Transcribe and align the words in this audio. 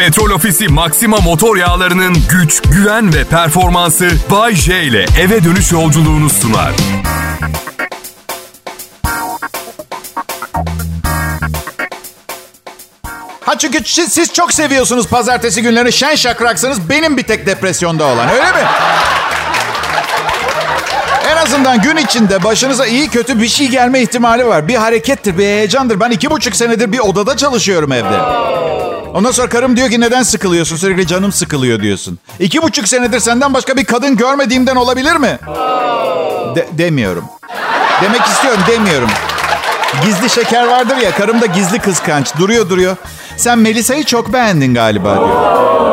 Petrol 0.00 0.30
Ofisi 0.30 0.68
Maxima 0.68 1.16
motor 1.16 1.56
yağlarının 1.56 2.16
güç, 2.30 2.62
güven 2.62 3.14
ve 3.14 3.24
performansı 3.24 4.10
Bay 4.30 4.54
J 4.54 4.82
ile 4.82 5.06
eve 5.20 5.44
dönüş 5.44 5.72
yolculuğunu 5.72 6.30
sunar. 6.30 6.72
Ha 13.40 13.58
çünkü 13.58 13.80
siz, 13.84 14.12
siz 14.12 14.32
çok 14.32 14.52
seviyorsunuz 14.52 15.06
pazartesi 15.06 15.62
günleri 15.62 15.92
şen 15.92 16.14
şakraksınız. 16.14 16.88
Benim 16.88 17.16
bir 17.16 17.22
tek 17.22 17.46
depresyonda 17.46 18.04
olan 18.04 18.28
öyle 18.28 18.52
mi? 18.52 18.68
Azından 21.50 21.80
gün 21.82 21.96
içinde 21.96 22.44
başınıza 22.44 22.86
iyi 22.86 23.08
kötü 23.08 23.40
bir 23.40 23.48
şey 23.48 23.68
gelme 23.68 24.00
ihtimali 24.00 24.46
var. 24.46 24.68
Bir 24.68 24.74
harekettir, 24.74 25.38
bir 25.38 25.44
heyecandır. 25.44 26.00
Ben 26.00 26.10
iki 26.10 26.30
buçuk 26.30 26.56
senedir 26.56 26.92
bir 26.92 26.98
odada 26.98 27.36
çalışıyorum 27.36 27.92
evde. 27.92 28.20
Ondan 29.14 29.30
sonra 29.30 29.48
karım 29.48 29.76
diyor 29.76 29.90
ki 29.90 30.00
neden 30.00 30.22
sıkılıyorsun? 30.22 30.76
Sürekli 30.76 31.06
canım 31.06 31.32
sıkılıyor 31.32 31.80
diyorsun. 31.80 32.18
İki 32.38 32.62
buçuk 32.62 32.88
senedir 32.88 33.20
senden 33.20 33.54
başka 33.54 33.76
bir 33.76 33.84
kadın 33.84 34.16
görmediğimden 34.16 34.76
olabilir 34.76 35.16
mi? 35.16 35.38
De- 36.54 36.68
demiyorum. 36.72 37.24
Demek 38.02 38.20
istiyorum 38.20 38.60
demiyorum. 38.68 39.10
Gizli 40.04 40.30
şeker 40.30 40.66
vardır 40.68 40.96
ya 40.96 41.10
karım 41.10 41.40
da 41.40 41.46
gizli 41.46 41.78
kıskanç. 41.78 42.36
Duruyor 42.38 42.68
duruyor. 42.68 42.96
Sen 43.36 43.58
Melisa'yı 43.58 44.04
çok 44.04 44.32
beğendin 44.32 44.74
galiba 44.74 45.14
diyor. 45.16 45.89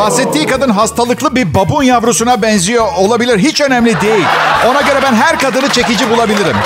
Bahsettiği 0.00 0.46
kadın 0.46 0.70
hastalıklı 0.70 1.36
bir 1.36 1.54
babun 1.54 1.82
yavrusuna 1.82 2.42
benziyor 2.42 2.86
olabilir. 2.96 3.38
Hiç 3.38 3.60
önemli 3.60 4.00
değil. 4.00 4.24
Ona 4.70 4.80
göre 4.80 5.00
ben 5.02 5.14
her 5.14 5.38
kadını 5.38 5.68
çekici 5.68 6.10
bulabilirim. 6.10 6.56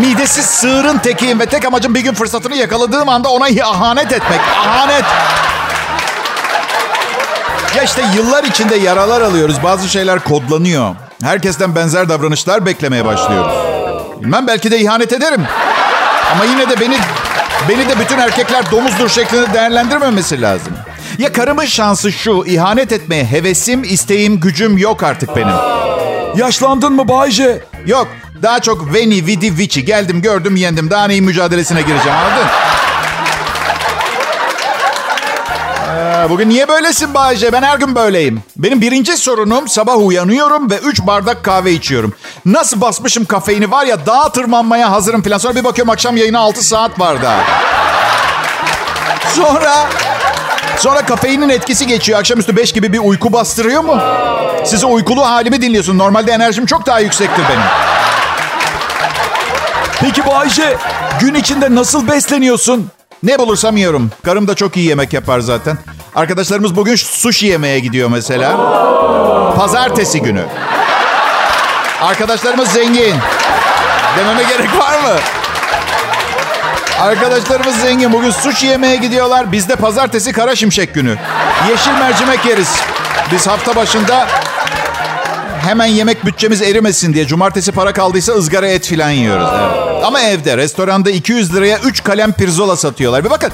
Midesiz 0.00 0.46
sığırın 0.46 0.98
tekiyim 0.98 1.40
ve 1.40 1.46
tek 1.46 1.64
amacım 1.64 1.94
bir 1.94 2.00
gün 2.00 2.14
fırsatını 2.14 2.56
yakaladığım 2.56 3.08
anda 3.08 3.28
ona 3.28 3.44
ahanet 3.64 4.12
etmek. 4.12 4.40
Ahanet. 4.66 5.04
Ya 7.76 7.82
işte 7.82 8.02
yıllar 8.16 8.44
içinde 8.44 8.76
yaralar 8.76 9.20
alıyoruz. 9.20 9.56
Bazı 9.62 9.88
şeyler 9.88 10.18
kodlanıyor. 10.18 10.94
Herkesten 11.22 11.74
benzer 11.74 12.08
davranışlar 12.08 12.66
beklemeye 12.66 13.04
başlıyoruz. 13.04 13.52
Bilmem 14.20 14.46
belki 14.46 14.70
de 14.70 14.80
ihanet 14.80 15.12
ederim. 15.12 15.46
Ama 16.32 16.44
yine 16.44 16.70
de 16.70 16.80
beni 16.80 16.96
beni 17.68 17.88
de 17.88 17.98
bütün 17.98 18.18
erkekler 18.18 18.70
domuzdur 18.70 19.08
şeklinde 19.08 19.54
değerlendirmemesi 19.54 20.42
lazım. 20.42 20.72
Ya 21.18 21.32
karımın 21.32 21.64
şansı 21.64 22.12
şu, 22.12 22.44
ihanet 22.46 22.92
etmeye 22.92 23.24
hevesim, 23.24 23.84
isteğim, 23.84 24.40
gücüm 24.40 24.78
yok 24.78 25.02
artık 25.02 25.36
benim. 25.36 25.54
Yaşlandın 26.36 26.92
mı 26.92 27.08
Bayce? 27.08 27.64
Yok, 27.86 28.08
daha 28.42 28.60
çok 28.60 28.94
Veni, 28.94 29.26
Vidi, 29.26 29.58
Vici. 29.58 29.84
Geldim, 29.84 30.22
gördüm, 30.22 30.56
yendim. 30.56 30.90
Daha 30.90 31.06
neyin 31.06 31.24
mücadelesine 31.24 31.82
gireceğim, 31.82 32.18
anladın? 32.18 32.46
Ee, 35.90 36.30
Bugün 36.30 36.48
niye 36.48 36.68
böylesin 36.68 37.14
Bayce? 37.14 37.52
Ben 37.52 37.62
her 37.62 37.78
gün 37.78 37.94
böyleyim. 37.94 38.42
Benim 38.56 38.80
birinci 38.80 39.16
sorunum 39.16 39.68
sabah 39.68 39.96
uyanıyorum 40.06 40.70
ve 40.70 40.78
3 40.78 41.00
bardak 41.00 41.44
kahve 41.44 41.72
içiyorum. 41.72 42.14
Nasıl 42.44 42.80
basmışım 42.80 43.24
kafeini 43.24 43.70
var 43.70 43.86
ya 43.86 44.06
dağa 44.06 44.32
tırmanmaya 44.32 44.90
hazırım 44.90 45.22
falan. 45.22 45.38
Sonra 45.38 45.54
bir 45.54 45.64
bakıyorum 45.64 45.90
akşam 45.90 46.16
yayına 46.16 46.38
6 46.38 46.64
saat 46.64 47.00
var 47.00 47.22
daha. 47.22 47.40
Sonra 49.34 49.86
Sonra 50.78 51.06
kafeinin 51.06 51.48
etkisi 51.48 51.86
geçiyor. 51.86 52.18
Akşamüstü 52.18 52.56
5 52.56 52.72
gibi 52.72 52.92
bir 52.92 52.98
uyku 52.98 53.32
bastırıyor 53.32 53.84
mu? 53.84 53.98
Size 54.64 54.86
uykulu 54.86 55.26
halimi 55.26 55.62
dinliyorsun. 55.62 55.98
Normalde 55.98 56.32
enerjim 56.32 56.66
çok 56.66 56.86
daha 56.86 57.00
yüksektir 57.00 57.42
benim. 57.48 57.64
Peki 60.00 60.26
Bayce, 60.26 60.76
gün 61.20 61.34
içinde 61.34 61.74
nasıl 61.74 62.08
besleniyorsun? 62.08 62.90
Ne 63.22 63.38
bulursam 63.38 63.76
yiyorum. 63.76 64.10
Karım 64.24 64.48
da 64.48 64.54
çok 64.54 64.76
iyi 64.76 64.88
yemek 64.88 65.12
yapar 65.12 65.40
zaten. 65.40 65.78
Arkadaşlarımız 66.14 66.76
bugün 66.76 66.96
sushi 66.96 67.46
yemeye 67.46 67.78
gidiyor 67.78 68.08
mesela. 68.08 68.56
Pazartesi 69.56 70.20
günü. 70.22 70.42
Arkadaşlarımız 72.02 72.68
zengin. 72.68 73.14
Dememe 74.18 74.42
gerek 74.42 74.78
var 74.78 75.00
mı? 75.00 75.16
Arkadaşlarımız 77.00 77.76
zengin. 77.76 78.12
Bugün 78.12 78.30
sushi 78.30 78.66
yemeye 78.66 78.96
gidiyorlar. 78.96 79.52
Biz 79.52 79.68
de 79.68 79.76
pazartesi 79.76 80.32
kara 80.32 80.56
şimşek 80.56 80.94
günü. 80.94 81.16
Yeşil 81.70 81.90
mercimek 81.90 82.46
yeriz. 82.46 82.68
Biz 83.32 83.46
hafta 83.46 83.76
başında 83.76 84.26
hemen 85.60 85.86
yemek 85.86 86.26
bütçemiz 86.26 86.62
erimesin 86.62 87.14
diye 87.14 87.26
cumartesi 87.26 87.72
para 87.72 87.92
kaldıysa 87.92 88.32
ızgara 88.32 88.66
et 88.68 88.86
filan 88.86 89.10
yiyoruz. 89.10 89.48
Evet. 89.60 90.04
Ama 90.04 90.20
evde 90.20 90.56
restoranda 90.56 91.10
200 91.10 91.54
liraya 91.54 91.78
3 91.78 92.04
kalem 92.04 92.32
pirzola 92.32 92.76
satıyorlar. 92.76 93.24
Bir 93.24 93.30
bakın 93.30 93.50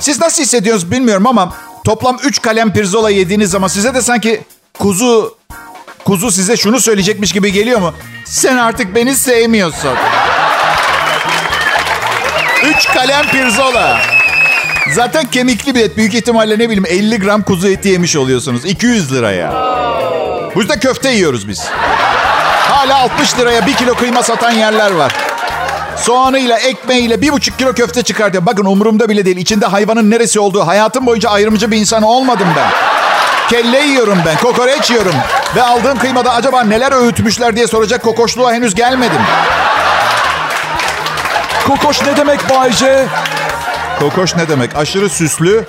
siz 0.00 0.20
nasıl 0.20 0.42
hissediyorsunuz 0.42 0.92
bilmiyorum 0.92 1.26
ama 1.26 1.52
toplam 1.84 2.18
3 2.24 2.42
kalem 2.42 2.72
pirzola 2.72 3.10
yediğiniz 3.10 3.50
zaman 3.50 3.68
size 3.68 3.94
de 3.94 4.02
sanki 4.02 4.42
kuzu 4.78 5.36
kuzu 6.04 6.30
size 6.30 6.56
şunu 6.56 6.80
söyleyecekmiş 6.80 7.32
gibi 7.32 7.52
geliyor 7.52 7.80
mu? 7.80 7.94
Sen 8.24 8.56
artık 8.56 8.94
beni 8.94 9.14
sevmiyorsun. 9.16 9.90
3 12.70 12.86
kalem 12.86 13.26
pirzola. 13.26 13.98
Zaten 14.94 15.24
kemikli 15.30 15.74
bir 15.74 15.80
et. 15.80 15.96
Büyük 15.96 16.14
ihtimalle 16.14 16.54
ne 16.54 16.68
bileyim 16.70 16.84
50 16.88 17.18
gram 17.18 17.42
kuzu 17.42 17.68
eti 17.68 17.88
yemiş 17.88 18.16
oluyorsunuz. 18.16 18.64
200 18.64 19.12
liraya. 19.12 19.52
Bu 20.54 20.60
yüzden 20.60 20.80
köfte 20.80 21.10
yiyoruz 21.10 21.48
biz. 21.48 21.68
Hala 22.68 23.00
60 23.00 23.38
liraya 23.38 23.66
1 23.66 23.74
kilo 23.74 23.94
kıyma 23.94 24.22
satan 24.22 24.50
yerler 24.50 24.90
var. 24.90 25.12
Soğanıyla, 25.96 26.58
ekmeğiyle 26.58 27.20
bir 27.20 27.32
buçuk 27.32 27.58
kilo 27.58 27.72
köfte 27.72 28.02
çıkartıyor. 28.02 28.46
Bakın 28.46 28.64
umurumda 28.64 29.08
bile 29.08 29.24
değil. 29.24 29.36
İçinde 29.36 29.66
hayvanın 29.66 30.10
neresi 30.10 30.40
olduğu. 30.40 30.66
Hayatım 30.66 31.06
boyunca 31.06 31.30
ayrımcı 31.30 31.70
bir 31.70 31.76
insan 31.76 32.02
olmadım 32.02 32.48
ben. 32.56 32.70
Kelle 33.50 33.80
yiyorum 33.80 34.18
ben, 34.26 34.36
kokoreç 34.36 34.90
yiyorum. 34.90 35.14
Ve 35.56 35.62
aldığım 35.62 35.98
kıymada 35.98 36.34
acaba 36.34 36.62
neler 36.62 36.92
öğütmüşler 36.92 37.56
diye 37.56 37.66
soracak 37.66 38.02
kokoşluğa 38.02 38.52
henüz 38.52 38.74
gelmedim. 38.74 39.20
Kokoş 41.66 42.02
ne 42.02 42.16
demek 42.16 42.50
Bayce? 42.50 43.06
Kokoş 43.98 44.36
ne 44.36 44.48
demek? 44.48 44.76
Aşırı 44.76 45.08
süslü, 45.08 45.64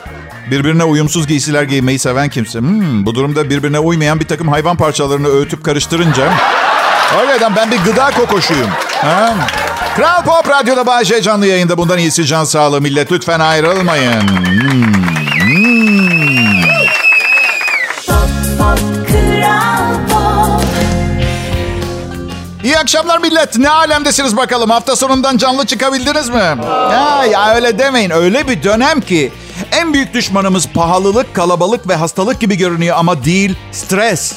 birbirine 0.51 0.83
uyumsuz 0.83 1.27
giysiler 1.27 1.63
giymeyi 1.63 1.99
seven 1.99 2.29
kimse. 2.29 2.59
Hmm, 2.59 3.05
bu 3.05 3.15
durumda 3.15 3.49
birbirine 3.49 3.79
uymayan 3.79 4.19
bir 4.19 4.27
takım 4.27 4.47
hayvan 4.47 4.77
parçalarını 4.77 5.27
öğütüp 5.27 5.63
karıştırınca... 5.63 6.31
Hakikaten 7.05 7.55
ben 7.55 7.71
bir 7.71 7.77
gıda 7.77 8.11
kokoşuyum. 8.11 8.69
Ha? 9.01 9.33
Kral 9.95 10.23
Pop 10.23 10.49
Radyo'da 10.49 10.85
Bayce 10.87 11.21
canlı 11.21 11.47
yayında. 11.47 11.77
Bundan 11.77 11.97
iyisi 11.97 12.25
can 12.25 12.43
sağlığı 12.43 12.81
millet. 12.81 13.11
Lütfen 13.11 13.39
ayrılmayın. 13.39 14.21
Hmm. 14.21 15.14
Akşamlar 22.85 23.19
millet. 23.19 23.57
Ne 23.57 23.69
alemdesiniz 23.69 24.37
bakalım? 24.37 24.69
Hafta 24.69 24.95
sonundan 24.95 25.37
canlı 25.37 25.65
çıkabildiniz 25.65 26.29
mi? 26.29 26.57
Ya, 26.91 27.25
ya 27.31 27.55
öyle 27.55 27.79
demeyin. 27.79 28.09
Öyle 28.09 28.47
bir 28.47 28.63
dönem 28.63 29.01
ki 29.01 29.31
en 29.71 29.93
büyük 29.93 30.13
düşmanımız 30.13 30.67
pahalılık, 30.67 31.33
kalabalık 31.33 31.87
ve 31.89 31.95
hastalık 31.95 32.39
gibi 32.39 32.57
görünüyor 32.57 32.97
ama 32.99 33.25
değil 33.25 33.55
stres. 33.71 34.33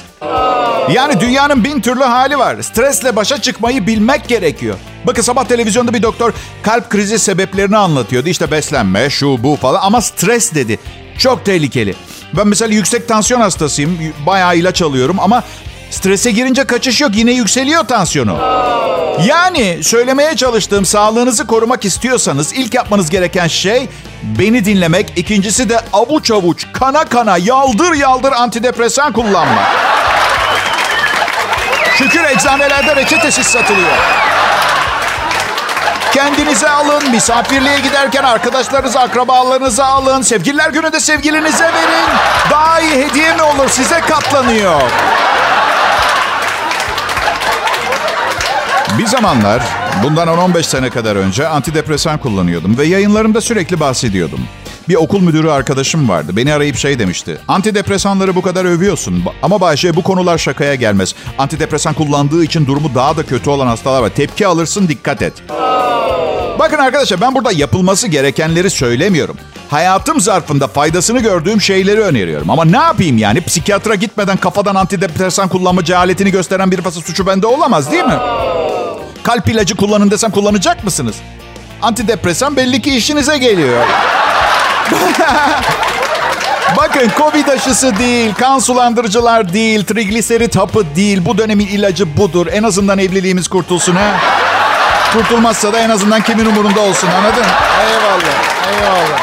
Yani 0.93 1.21
dünyanın 1.21 1.65
bin 1.65 1.81
türlü 1.81 2.05
hali 2.05 2.39
var. 2.39 2.63
Stresle 2.63 3.17
başa 3.17 3.43
çıkmayı 3.43 3.87
bilmek 3.87 4.29
gerekiyor. 4.29 4.77
Bakın 5.07 5.23
sabah 5.23 5.45
televizyonda 5.45 5.95
bir 5.95 6.03
doktor 6.03 6.33
kalp 6.63 6.91
krizi 6.91 7.19
sebeplerini 7.19 7.77
anlatıyordu. 7.77 8.29
İşte 8.29 8.51
beslenme, 8.51 9.11
şu 9.11 9.43
bu 9.45 9.57
falan 9.57 9.81
ama 9.83 10.01
stres 10.01 10.55
dedi. 10.55 10.79
Çok 11.19 11.45
tehlikeli. 11.45 11.95
Ben 12.37 12.49
mesela 12.49 12.75
yüksek 12.75 13.09
tansiyon 13.09 13.41
hastasıyım. 13.41 13.99
Bayağı 14.27 14.57
ilaç 14.57 14.83
alıyorum 14.83 15.17
ama 15.21 15.45
strese 15.91 16.31
girince 16.31 16.65
kaçış 16.65 17.01
yok. 17.01 17.11
Yine 17.15 17.33
yükseliyor 17.33 17.85
tansiyonu. 17.85 18.39
Yani 19.27 19.85
söylemeye 19.85 20.37
çalıştığım 20.37 20.85
sağlığınızı 20.85 21.47
korumak 21.47 21.85
istiyorsanız 21.85 22.53
ilk 22.53 22.75
yapmanız 22.75 23.11
gereken 23.11 23.47
şey 23.47 23.89
beni 24.23 24.65
dinlemek. 24.65 25.13
İkincisi 25.17 25.69
de 25.69 25.81
avuç 25.93 26.31
avuç, 26.31 26.67
kana 26.73 27.05
kana, 27.05 27.39
yaldır 27.39 27.95
yaldır 27.95 28.33
antidepresan 28.33 29.13
kullanmak. 29.13 29.67
Şükür 31.99 32.25
eczanelerde 32.25 32.97
reçetesiz 32.97 33.47
satılıyor. 33.47 33.97
Kendinize 36.13 36.69
alın, 36.71 37.11
misafirliğe 37.11 37.79
giderken 37.79 38.23
arkadaşlarınızı, 38.23 39.01
akrabalarınızı 39.01 39.85
alın. 39.85 40.23
Sevgililer 40.23 40.71
gününde 40.71 41.01
sevgilinize 41.01 41.65
verin. 41.65 42.09
Daha 42.51 42.81
iyi 42.81 43.07
hediye 43.07 43.35
mi 43.35 43.43
olur? 43.43 43.69
Size 43.69 44.01
katlanıyor. 44.01 44.81
Bir 48.99 49.07
zamanlar, 49.07 49.63
bundan 50.05 50.29
10-15 50.29 50.63
sene 50.63 50.91
kadar 50.91 51.17
önce 51.17 51.49
antidepresan 51.49 52.19
kullanıyordum 52.19 52.79
ve 52.79 52.85
yayınlarımda 52.87 53.41
sürekli 53.41 53.81
bahsediyordum. 53.81 54.41
Bir 54.89 54.95
okul 54.95 55.21
müdürü 55.21 55.51
arkadaşım 55.51 56.09
vardı. 56.09 56.33
Beni 56.37 56.53
arayıp 56.55 56.77
şey 56.77 56.99
demişti. 56.99 57.39
Antidepresanları 57.49 58.37
bu 58.37 58.43
kadar 58.43 58.65
övüyorsun. 58.65 59.25
Ama 59.43 59.61
Bayşe 59.61 59.97
bu 59.97 60.03
konular 60.03 60.39
şakaya 60.39 60.75
gelmez. 60.75 61.15
Antidepresan 61.39 61.95
kullandığı 61.95 62.45
için 62.45 62.67
durumu 62.67 62.91
daha 62.95 63.17
da 63.17 63.23
kötü 63.23 63.51
olan 63.51 63.67
hastalar 63.67 64.03
var. 64.03 64.09
Tepki 64.09 64.47
alırsın 64.47 64.89
dikkat 64.89 65.23
et. 65.23 65.33
Bakın 66.59 66.79
arkadaşlar 66.79 67.21
ben 67.21 67.35
burada 67.35 67.53
yapılması 67.53 68.09
gerekenleri 68.09 68.71
söylemiyorum. 68.71 69.37
hayatım 69.71 70.21
zarfında 70.21 70.69
faydasını 70.69 71.21
gördüğüm 71.21 71.61
şeyleri 71.61 72.01
öneriyorum. 72.01 72.51
Ama 72.51 72.65
ne 72.65 72.77
yapayım 72.77 73.19
yani? 73.19 73.41
Psikiyatra 73.41 73.95
gitmeden 73.95 74.37
kafadan 74.37 74.75
antidepresan 74.75 75.49
kullanma 75.49 75.85
cehaletini 75.85 76.31
gösteren 76.31 76.71
bir 76.71 76.81
fasa 76.81 77.01
suçu 77.01 77.27
bende 77.27 77.47
olamaz 77.47 77.93
değil 77.93 78.05
mi? 78.05 78.19
Kalp 79.29 79.49
ilacı 79.49 79.77
kullanın 79.77 80.11
desem 80.11 80.31
kullanacak 80.31 80.85
mısınız? 80.85 81.17
Antidepresan 81.83 82.57
belli 82.57 82.83
ki 82.83 82.97
işinize 82.97 83.39
geliyor. 83.39 83.87
Bakın 86.77 87.11
Covid 87.19 87.49
aşısı 87.49 87.99
değil, 87.99 88.35
kan 88.35 88.59
sulandırıcılar 88.59 89.53
değil, 89.53 89.85
trigliserit 89.85 90.57
hapı 90.57 90.97
değil. 90.97 91.25
Bu 91.25 91.39
dönemin 91.39 91.67
ilacı 91.67 92.17
budur. 92.17 92.47
En 92.53 92.63
azından 92.63 92.99
evliliğimiz 92.99 93.49
kurtulsun 93.49 93.97
ha. 93.97 94.17
Kurtulmazsa 95.13 95.73
da 95.73 95.79
en 95.79 95.91
azından 95.91 96.23
kimin 96.23 96.47
umurunda 96.47 96.81
olsun 96.81 97.09
anladın? 97.09 97.45
Eyvallah, 97.81 98.23
eyvallah. 98.73 99.21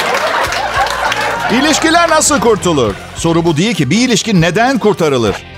İlişkiler 1.51 2.09
nasıl 2.09 2.39
kurtulur? 2.39 2.93
Soru 3.15 3.45
bu 3.45 3.57
değil 3.57 3.75
ki. 3.75 3.89
Bir 3.89 3.97
ilişki 3.97 4.41
neden 4.41 4.79
kurtarılır? 4.79 5.54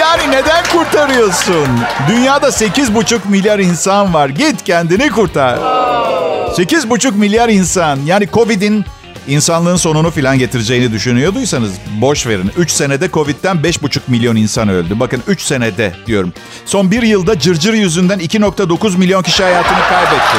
Yani 0.00 0.30
neden 0.30 0.64
kurtarıyorsun? 0.72 1.68
Dünyada 2.08 2.48
8,5 2.48 3.18
milyar 3.28 3.58
insan 3.58 4.14
var. 4.14 4.28
Git 4.28 4.64
kendini 4.64 5.10
kurtar. 5.10 5.56
8,5 5.56 7.12
milyar 7.14 7.48
insan. 7.48 7.98
Yani 8.06 8.28
Covid'in 8.32 8.84
insanlığın 9.28 9.76
sonunu 9.76 10.10
filan 10.10 10.38
getireceğini 10.38 10.92
düşünüyorduysanız 10.92 11.70
boş 12.00 12.26
verin. 12.26 12.50
3 12.56 12.70
senede 12.70 13.10
Covid'den 13.10 13.56
5,5 13.56 14.00
milyon 14.08 14.36
insan 14.36 14.68
öldü. 14.68 15.00
Bakın 15.00 15.22
3 15.26 15.42
senede 15.42 15.92
diyorum. 16.06 16.32
Son 16.66 16.90
bir 16.90 17.02
yılda 17.02 17.38
cırcır 17.38 17.72
yüzünden 17.74 18.18
2,9 18.18 18.98
milyon 18.98 19.22
kişi 19.22 19.42
hayatını 19.42 19.78
kaybetti. 19.88 20.36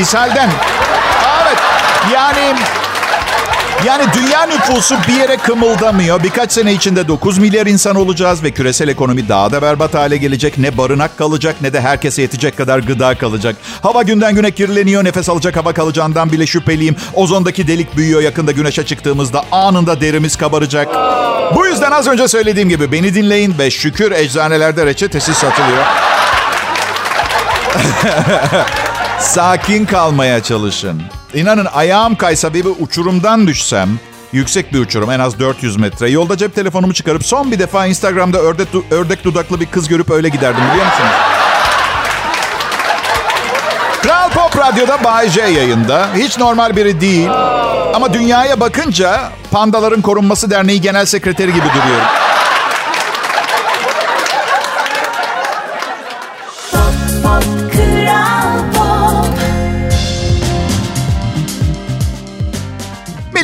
İshalden. 0.00 0.50
Evet. 1.42 1.58
Yani 2.14 2.54
yani 3.86 4.04
dünya 4.14 4.46
nüfusu 4.46 4.96
bir 5.08 5.14
yere 5.14 5.36
kımıldamıyor. 5.36 6.22
Birkaç 6.22 6.52
sene 6.52 6.72
içinde 6.72 7.08
9 7.08 7.38
milyar 7.38 7.66
insan 7.66 7.96
olacağız 7.96 8.42
ve 8.42 8.50
küresel 8.50 8.88
ekonomi 8.88 9.28
daha 9.28 9.52
da 9.52 9.62
berbat 9.62 9.94
hale 9.94 10.16
gelecek. 10.16 10.58
Ne 10.58 10.78
barınak 10.78 11.18
kalacak 11.18 11.56
ne 11.60 11.72
de 11.72 11.80
herkese 11.80 12.22
yetecek 12.22 12.56
kadar 12.56 12.78
gıda 12.78 13.18
kalacak. 13.18 13.56
Hava 13.82 14.02
günden 14.02 14.34
güne 14.34 14.50
kirleniyor. 14.50 15.04
Nefes 15.04 15.28
alacak 15.28 15.56
hava 15.56 15.72
kalacağından 15.72 16.32
bile 16.32 16.46
şüpheliyim. 16.46 16.96
Ozondaki 17.14 17.68
delik 17.68 17.96
büyüyor. 17.96 18.22
Yakında 18.22 18.52
güneşe 18.52 18.86
çıktığımızda 18.86 19.44
anında 19.52 20.00
derimiz 20.00 20.36
kabaracak. 20.36 20.88
Bu 21.54 21.66
yüzden 21.66 21.90
az 21.90 22.06
önce 22.06 22.28
söylediğim 22.28 22.68
gibi 22.68 22.92
beni 22.92 23.14
dinleyin 23.14 23.54
ve 23.58 23.70
şükür 23.70 24.12
eczanelerde 24.12 24.86
reçetesi 24.86 25.34
satılıyor. 25.34 25.84
Sakin 29.20 29.86
kalmaya 29.86 30.42
çalışın. 30.42 31.02
İnanın 31.34 31.64
ayağım 31.64 32.16
kaysa 32.16 32.54
bir 32.54 32.66
uçurumdan 32.80 33.46
düşsem, 33.46 33.88
yüksek 34.32 34.72
bir 34.72 34.78
uçurum 34.78 35.10
en 35.10 35.20
az 35.20 35.38
400 35.38 35.76
metre. 35.76 36.10
Yolda 36.10 36.36
cep 36.36 36.54
telefonumu 36.54 36.94
çıkarıp 36.94 37.24
son 37.24 37.52
bir 37.52 37.58
defa 37.58 37.86
Instagram'da 37.86 38.38
ördek, 38.38 38.68
ördek 38.90 39.24
dudaklı 39.24 39.60
bir 39.60 39.66
kız 39.66 39.88
görüp 39.88 40.10
öyle 40.10 40.28
giderdim 40.28 40.62
biliyor 40.70 40.86
musunuz? 40.86 41.10
Kral 44.02 44.30
Pop 44.30 44.58
Radyo'da 44.58 45.04
Bay 45.04 45.28
J 45.28 45.40
yayında. 45.40 46.08
Hiç 46.16 46.38
normal 46.38 46.76
biri 46.76 47.00
değil. 47.00 47.28
Ama 47.94 48.14
dünyaya 48.14 48.60
bakınca 48.60 49.30
Pandaların 49.50 50.00
Korunması 50.00 50.50
Derneği 50.50 50.80
Genel 50.80 51.06
Sekreteri 51.06 51.52
gibi 51.54 51.66
duruyorum. 51.68 52.06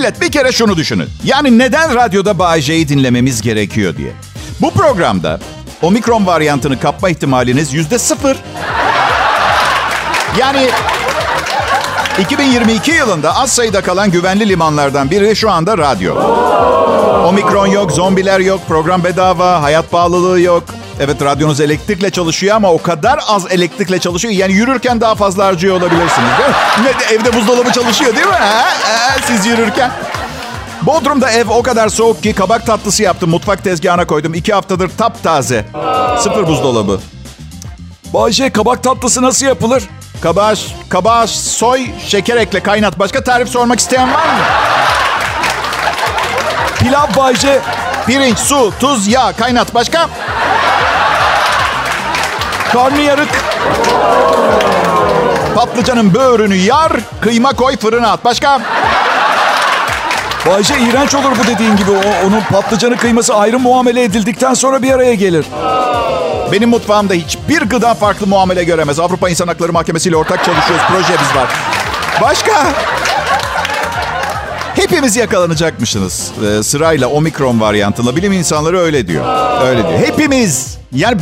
Millet 0.05 0.21
bir 0.21 0.33
kere 0.33 0.53
şunu 0.53 0.77
düşünün. 0.77 1.09
Yani 1.25 1.59
neden 1.59 1.95
radyoda 1.95 2.39
Bay 2.39 2.61
J'yi 2.61 2.89
dinlememiz 2.89 3.43
gerekiyor 3.43 3.97
diye. 3.97 4.13
Bu 4.61 4.71
programda 4.71 5.41
omikron 5.83 6.27
varyantını 6.27 6.81
kapma 6.81 7.11
ihtimaliniz 7.11 7.75
yüzde 7.75 7.99
sıfır. 7.99 8.37
Yani 10.39 10.69
2022 12.21 12.91
yılında 12.91 13.37
az 13.37 13.53
sayıda 13.53 13.81
kalan 13.81 14.11
güvenli 14.11 14.49
limanlardan 14.49 15.11
biri 15.11 15.37
şu 15.37 15.51
anda 15.51 15.79
radyo. 15.79 16.15
Omikron 17.29 17.67
yok, 17.67 17.93
zombiler 17.93 18.41
yok, 18.41 18.61
program 18.69 19.05
bedava, 19.05 19.63
hayat 19.63 19.91
pahalılığı 19.91 20.41
yok. 20.41 20.65
Evet 21.01 21.23
radyonuz 21.23 21.61
elektrikle 21.61 22.11
çalışıyor 22.11 22.57
ama 22.57 22.73
o 22.73 22.83
kadar 22.83 23.21
az 23.29 23.47
elektrikle 23.53 23.99
çalışıyor. 23.99 24.35
Yani 24.35 24.53
yürürken 24.53 25.01
daha 25.01 25.15
fazla 25.15 25.47
harcıyor 25.47 25.77
olabilirsiniz? 25.81 26.31
Ne, 26.85 27.15
evde 27.15 27.33
buzdolabı 27.33 27.73
çalışıyor 27.73 28.17
değil 28.17 28.27
mi? 28.27 28.33
Ha? 28.33 28.65
Ha, 28.83 29.17
siz 29.27 29.47
yürürken. 29.47 29.91
Bodrum'da 30.83 31.31
ev 31.31 31.49
o 31.49 31.63
kadar 31.63 31.89
soğuk 31.89 32.23
ki 32.23 32.33
kabak 32.33 32.67
tatlısı 32.67 33.03
yaptım. 33.03 33.31
Mutfak 33.31 33.65
tezgahına 33.65 34.07
koydum. 34.07 34.35
İki 34.35 34.55
haftadır 34.55 34.91
taptaze. 34.99 35.67
Sıfır 36.19 36.47
buzdolabı. 36.47 37.01
Bayce 38.15 38.51
kabak 38.51 38.83
tatlısı 38.83 39.23
nasıl 39.23 39.47
yapılır? 39.47 39.83
Kabağı, 40.21 40.55
kabağı 40.89 41.29
soy, 41.29 41.87
şeker 42.07 42.37
ekle, 42.37 42.61
kaynat. 42.61 42.99
Başka 42.99 43.25
tarif 43.25 43.49
sormak 43.49 43.81
isteyen 43.81 44.13
var 44.13 44.25
mı? 44.25 44.41
Pilav 46.79 47.17
Bayce. 47.17 47.61
Pirinç, 48.07 48.39
su, 48.39 48.73
tuz, 48.81 49.09
yağ, 49.09 49.33
kaynat. 49.33 49.75
Başka? 49.75 50.09
Karnıyarık. 52.75 53.29
Patlıcanın 55.55 56.15
böğrünü 56.15 56.55
yar, 56.55 56.93
kıyma 57.21 57.53
koy 57.53 57.77
fırına 57.77 58.13
at. 58.13 58.25
Başka? 58.25 58.61
Bayce 60.47 60.75
iğrenç 60.79 61.15
olur 61.15 61.33
bu 61.43 61.47
dediğin 61.47 61.77
gibi. 61.77 61.91
O, 61.91 62.27
onun 62.27 62.41
patlıcanı 62.41 62.97
kıyması 62.97 63.35
ayrı 63.35 63.59
muamele 63.59 64.03
edildikten 64.03 64.55
sonra 64.55 64.83
bir 64.83 64.93
araya 64.93 65.15
gelir. 65.15 65.47
Benim 66.53 66.69
mutfağımda 66.69 67.15
hiçbir 67.15 67.63
gıda 67.63 67.95
farklı 67.95 68.27
muamele 68.27 68.65
göremez. 68.65 69.01
Avrupa 69.01 69.29
İnsan 69.29 69.49
Hakları 69.49 69.73
Mahkemesi 69.73 70.09
ile 70.09 70.17
ortak 70.17 70.45
çalışıyoruz. 70.45 70.85
Projemiz 70.87 71.37
var. 71.37 71.49
Başka? 72.23 72.53
Hepimiz 74.75 75.17
yakalanacakmışsınız 75.17 76.33
ee, 76.45 76.63
sırayla 76.63 77.09
omikron 77.09 77.61
varyantıyla. 77.61 78.17
Bilim 78.17 78.33
insanları 78.33 78.81
öyle 78.81 79.09
diyor. 79.09 79.25
Öyle 79.63 79.89
diyor. 79.89 79.99
Hepimiz. 79.99 80.79
Yani 80.93 81.19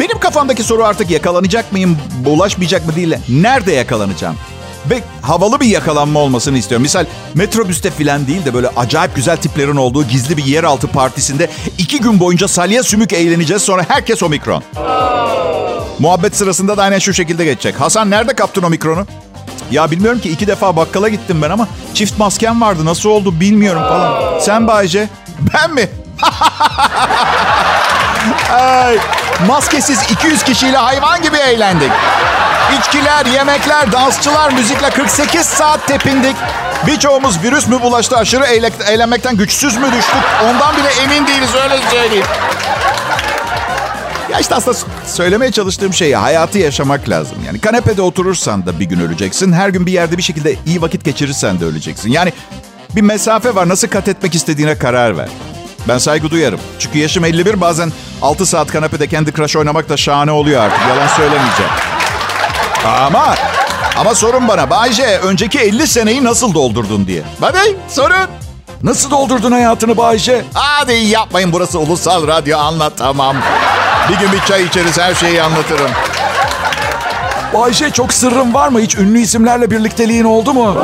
benim 0.00 0.18
kafamdaki 0.18 0.62
soru 0.62 0.84
artık 0.84 1.10
yakalanacak 1.10 1.72
mıyım, 1.72 1.98
bulaşmayacak 2.24 2.86
mı 2.86 2.96
değil. 2.96 3.14
Nerede 3.28 3.72
yakalanacağım? 3.72 4.36
Ve 4.90 5.02
havalı 5.22 5.60
bir 5.60 5.66
yakalanma 5.66 6.20
olmasını 6.20 6.58
istiyorum. 6.58 6.82
Misal 6.82 7.04
metrobüste 7.34 7.90
falan 7.90 8.26
değil 8.26 8.44
de 8.44 8.54
böyle 8.54 8.68
acayip 8.68 9.16
güzel 9.16 9.36
tiplerin 9.36 9.76
olduğu 9.76 10.04
gizli 10.04 10.36
bir 10.36 10.44
yeraltı 10.44 10.88
partisinde 10.88 11.50
iki 11.78 12.00
gün 12.00 12.20
boyunca 12.20 12.48
salya 12.48 12.82
sümük 12.82 13.12
eğleneceğiz. 13.12 13.62
Sonra 13.62 13.84
herkes 13.88 14.22
omikron. 14.22 14.62
Muhabbet 15.98 16.36
sırasında 16.36 16.76
da 16.76 16.82
aynen 16.82 16.98
şu 16.98 17.14
şekilde 17.14 17.44
geçecek. 17.44 17.80
Hasan 17.80 18.10
nerede 18.10 18.34
kaptın 18.34 18.62
omikronu? 18.62 19.06
Ya 19.70 19.90
bilmiyorum 19.90 20.20
ki 20.20 20.30
iki 20.30 20.46
defa 20.46 20.76
bakkala 20.76 21.08
gittim 21.08 21.42
ben 21.42 21.50
ama 21.50 21.68
çift 21.94 22.18
maskem 22.18 22.60
vardı. 22.60 22.84
Nasıl 22.84 23.08
oldu 23.08 23.40
bilmiyorum 23.40 23.82
falan. 23.82 24.38
Sen 24.40 24.66
Bayce? 24.66 25.08
Ben 25.54 25.74
mi? 25.74 25.88
Ay, 28.52 28.98
maskesiz 29.46 29.98
200 30.10 30.42
kişiyle 30.42 30.76
hayvan 30.76 31.22
gibi 31.22 31.36
eğlendik. 31.36 31.90
İçkiler, 32.80 33.26
yemekler, 33.26 33.92
dansçılar, 33.92 34.52
müzikle 34.52 34.90
48 34.90 35.46
saat 35.46 35.86
tepindik. 35.86 36.36
Birçoğumuz 36.86 37.42
virüs 37.42 37.68
mü 37.68 37.80
bulaştı, 37.82 38.16
aşırı 38.16 38.44
eğle- 38.44 38.90
eğlenmekten 38.92 39.36
güçsüz 39.36 39.76
mü 39.76 39.86
düştük? 39.92 40.14
Ondan 40.44 40.76
bile 40.76 40.88
emin 41.02 41.26
değiliz, 41.26 41.50
öyle 41.64 41.78
söyleyeyim. 41.90 42.26
Ya 44.32 44.38
işte 44.38 44.54
aslında 44.54 44.76
söylemeye 45.06 45.52
çalıştığım 45.52 45.92
şey 45.94 46.12
hayatı 46.12 46.58
yaşamak 46.58 47.08
lazım. 47.08 47.36
Yani 47.46 47.58
kanepede 47.60 48.02
oturursan 48.02 48.66
da 48.66 48.80
bir 48.80 48.84
gün 48.84 49.00
öleceksin. 49.00 49.52
Her 49.52 49.68
gün 49.68 49.86
bir 49.86 49.92
yerde 49.92 50.18
bir 50.18 50.22
şekilde 50.22 50.56
iyi 50.66 50.82
vakit 50.82 51.04
geçirirsen 51.04 51.60
de 51.60 51.64
öleceksin. 51.64 52.10
Yani 52.10 52.32
bir 52.96 53.02
mesafe 53.02 53.54
var. 53.54 53.68
Nasıl 53.68 53.88
kat 53.88 54.08
etmek 54.08 54.34
istediğine 54.34 54.78
karar 54.78 55.16
ver. 55.16 55.28
Ben 55.88 55.98
saygı 55.98 56.30
duyarım. 56.30 56.60
Çünkü 56.78 56.98
yaşım 56.98 57.24
51 57.24 57.60
bazen 57.60 57.92
6 58.22 58.46
saat 58.46 58.72
kanepede 58.72 59.06
kendi 59.06 59.32
Crush 59.32 59.56
oynamak 59.56 59.88
da 59.88 59.96
şahane 59.96 60.30
oluyor 60.32 60.62
artık. 60.62 60.80
Yalan 60.88 61.06
söylemeyeceğim. 61.08 61.72
Ama 62.86 63.34
ama 63.96 64.14
sorun 64.14 64.48
bana 64.48 64.70
Bayce 64.70 65.18
önceki 65.18 65.58
50 65.58 65.86
seneyi 65.86 66.24
nasıl 66.24 66.54
doldurdun 66.54 67.06
diye. 67.06 67.22
Hadi 67.40 67.58
sorun. 67.88 68.16
Nasıl 68.82 69.10
doldurdun 69.10 69.52
hayatını 69.52 69.96
Bayce? 69.96 70.44
Hadi 70.54 70.92
yapmayın 70.92 71.52
burası 71.52 71.78
ulusal 71.78 72.26
radyo 72.26 72.58
anlatamam. 72.58 73.36
Bir 74.08 74.16
gün 74.18 74.32
bir 74.32 74.40
çay 74.40 74.64
içeriz 74.64 74.98
her 74.98 75.14
şeyi 75.14 75.42
anlatırım. 75.42 75.90
Bayce 77.54 77.90
çok 77.90 78.12
sırrın 78.12 78.54
var 78.54 78.68
mı? 78.68 78.80
Hiç 78.80 78.94
ünlü 78.98 79.18
isimlerle 79.18 79.70
birlikteliğin 79.70 80.24
oldu 80.24 80.52
mu? 80.54 80.74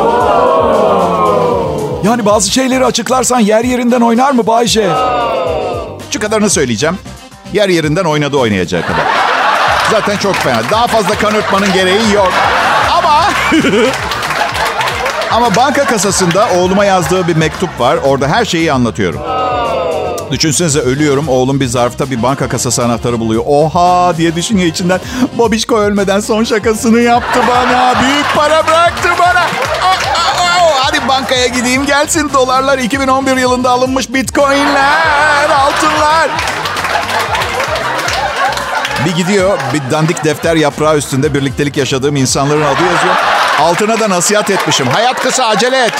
Yani 2.05 2.26
bazı 2.26 2.50
şeyleri 2.50 2.85
açıklarsan 2.85 3.40
yer 3.40 3.64
yerinden 3.64 4.00
oynar 4.00 4.31
mı 4.33 4.47
Bayce? 4.47 4.90
Şu 6.11 6.21
kadarını 6.21 6.50
söyleyeceğim. 6.50 6.99
Yer 7.52 7.69
yerinden 7.69 8.05
oynadı 8.05 8.37
oynayacağı 8.37 8.83
kadar. 8.83 9.07
Zaten 9.90 10.17
çok 10.17 10.35
fena. 10.35 10.61
Daha 10.71 10.87
fazla 10.87 11.14
kanırtmanın 11.14 11.73
gereği 11.73 12.12
yok. 12.14 12.33
Ama 12.99 13.25
Ama 15.33 15.57
banka 15.57 15.85
kasasında 15.85 16.49
oğluma 16.57 16.85
yazdığı 16.85 17.28
bir 17.28 17.37
mektup 17.37 17.81
var. 17.81 17.97
Orada 18.05 18.28
her 18.28 18.45
şeyi 18.45 18.73
anlatıyorum. 18.73 19.21
Düşünsenize 20.31 20.81
ölüyorum. 20.81 21.28
Oğlum 21.28 21.61
bir 21.61 21.67
zarfta 21.67 22.11
bir 22.11 22.23
banka 22.23 22.49
kasası 22.49 22.85
anahtarı 22.85 23.21
buluyor. 23.21 23.43
Oha 23.47 24.17
diye 24.17 24.37
düşünüyor 24.37 24.69
içinden. 24.69 25.00
Babişko 25.38 25.78
ölmeden 25.78 26.21
son 26.21 26.45
şakasını 26.45 27.00
yaptı 27.00 27.40
bana. 27.49 27.95
Büyük 28.00 28.26
para 28.37 28.67
bıraktı 28.67 29.09
bana. 29.19 29.47
Hadi 30.99 31.09
bankaya 31.09 31.47
gideyim 31.47 31.87
gelsin 31.87 32.31
dolarlar 32.35 32.78
2011 32.78 33.37
yılında 33.37 33.71
alınmış 33.71 34.14
bitcoinler, 34.14 35.50
altınlar. 35.50 36.31
Bir 39.07 39.17
gidiyor 39.17 39.59
bir 39.75 39.90
dandik 39.90 40.25
defter 40.25 40.57
yaprağı 40.57 40.97
üstünde 40.97 41.35
birliktelik 41.35 41.76
yaşadığım 41.76 42.17
insanların 42.17 42.62
adı 42.62 42.83
yazıyor. 42.93 43.14
Altına 43.61 44.00
da 44.00 44.11
nasihat 44.11 44.50
etmişim. 44.50 44.87
Hayat 44.87 45.23
kısa 45.23 45.47
acele 45.47 45.85
et. 45.85 45.95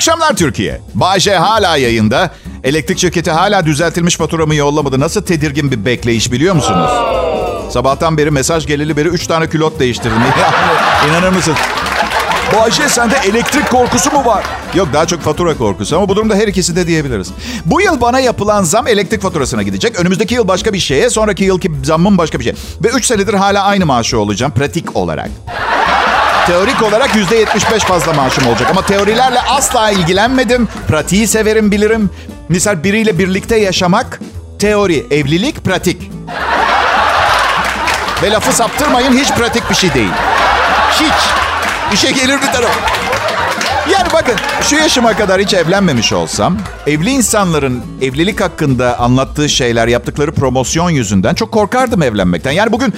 Akşamlar 0.00 0.36
Türkiye. 0.36 0.80
Bayce 0.94 1.36
hala 1.36 1.76
yayında. 1.76 2.30
Elektrik 2.64 2.98
şirketi 2.98 3.30
hala 3.30 3.66
düzeltilmiş 3.66 4.16
faturamı 4.16 4.54
yollamadı. 4.54 5.00
Nasıl 5.00 5.22
tedirgin 5.22 5.70
bir 5.70 5.84
bekleyiş 5.84 6.32
biliyor 6.32 6.54
musunuz? 6.54 6.90
Sabahtan 7.70 8.18
beri 8.18 8.30
mesaj 8.30 8.66
geleli 8.66 8.96
beri 8.96 9.08
3 9.08 9.26
tane 9.26 9.48
külot 9.48 9.80
değiştirdim. 9.80 10.18
İnanır 11.08 11.28
mısın? 11.28 11.54
Bu 12.52 12.88
sende 12.88 13.14
elektrik 13.24 13.70
korkusu 13.70 14.10
mu 14.12 14.24
var? 14.24 14.44
Yok 14.74 14.88
daha 14.92 15.06
çok 15.06 15.20
fatura 15.20 15.56
korkusu 15.56 15.96
ama 15.96 16.08
bu 16.08 16.16
durumda 16.16 16.34
her 16.34 16.48
ikisi 16.48 16.76
de 16.76 16.86
diyebiliriz. 16.86 17.30
Bu 17.66 17.80
yıl 17.80 18.00
bana 18.00 18.20
yapılan 18.20 18.62
zam 18.62 18.86
elektrik 18.86 19.22
faturasına 19.22 19.62
gidecek. 19.62 20.00
Önümüzdeki 20.00 20.34
yıl 20.34 20.48
başka 20.48 20.72
bir 20.72 20.78
şeye, 20.78 21.10
sonraki 21.10 21.44
yılki 21.44 21.70
zammım 21.84 22.18
başka 22.18 22.38
bir 22.38 22.44
şey. 22.44 22.54
Ve 22.84 22.88
3 22.88 23.04
senedir 23.04 23.34
hala 23.34 23.64
aynı 23.64 23.86
maaşı 23.86 24.18
olacağım 24.18 24.52
pratik 24.52 24.96
olarak. 24.96 25.30
Teorik 26.46 26.82
olarak 26.82 27.10
%75 27.10 27.78
fazla 27.78 28.12
maaşım 28.12 28.46
olacak. 28.46 28.70
Ama 28.70 28.86
teorilerle 28.86 29.40
asla 29.40 29.90
ilgilenmedim. 29.90 30.68
Pratiği 30.88 31.26
severim, 31.26 31.70
bilirim. 31.70 32.10
Misal 32.50 32.84
biriyle 32.84 33.18
birlikte 33.18 33.56
yaşamak, 33.56 34.20
teori, 34.58 35.06
evlilik, 35.10 35.64
pratik. 35.64 36.10
Ve 38.22 38.30
lafı 38.30 38.52
saptırmayın 38.52 39.12
hiç 39.12 39.28
pratik 39.28 39.70
bir 39.70 39.74
şey 39.74 39.94
değil. 39.94 40.10
Hiç. 40.92 41.14
İşe 41.92 42.10
gelir 42.10 42.42
bir 42.42 42.52
taraf. 42.52 42.76
Yani 43.88 44.08
bakın 44.12 44.34
şu 44.62 44.76
yaşıma 44.76 45.16
kadar 45.16 45.40
hiç 45.40 45.54
evlenmemiş 45.54 46.12
olsam 46.12 46.58
evli 46.86 47.10
insanların 47.10 47.82
evlilik 48.02 48.40
hakkında 48.40 48.98
anlattığı 48.98 49.48
şeyler 49.48 49.88
yaptıkları 49.88 50.32
promosyon 50.32 50.90
yüzünden 50.90 51.34
çok 51.34 51.52
korkardım 51.52 52.02
evlenmekten. 52.02 52.52
Yani 52.52 52.72
bugün 52.72 52.94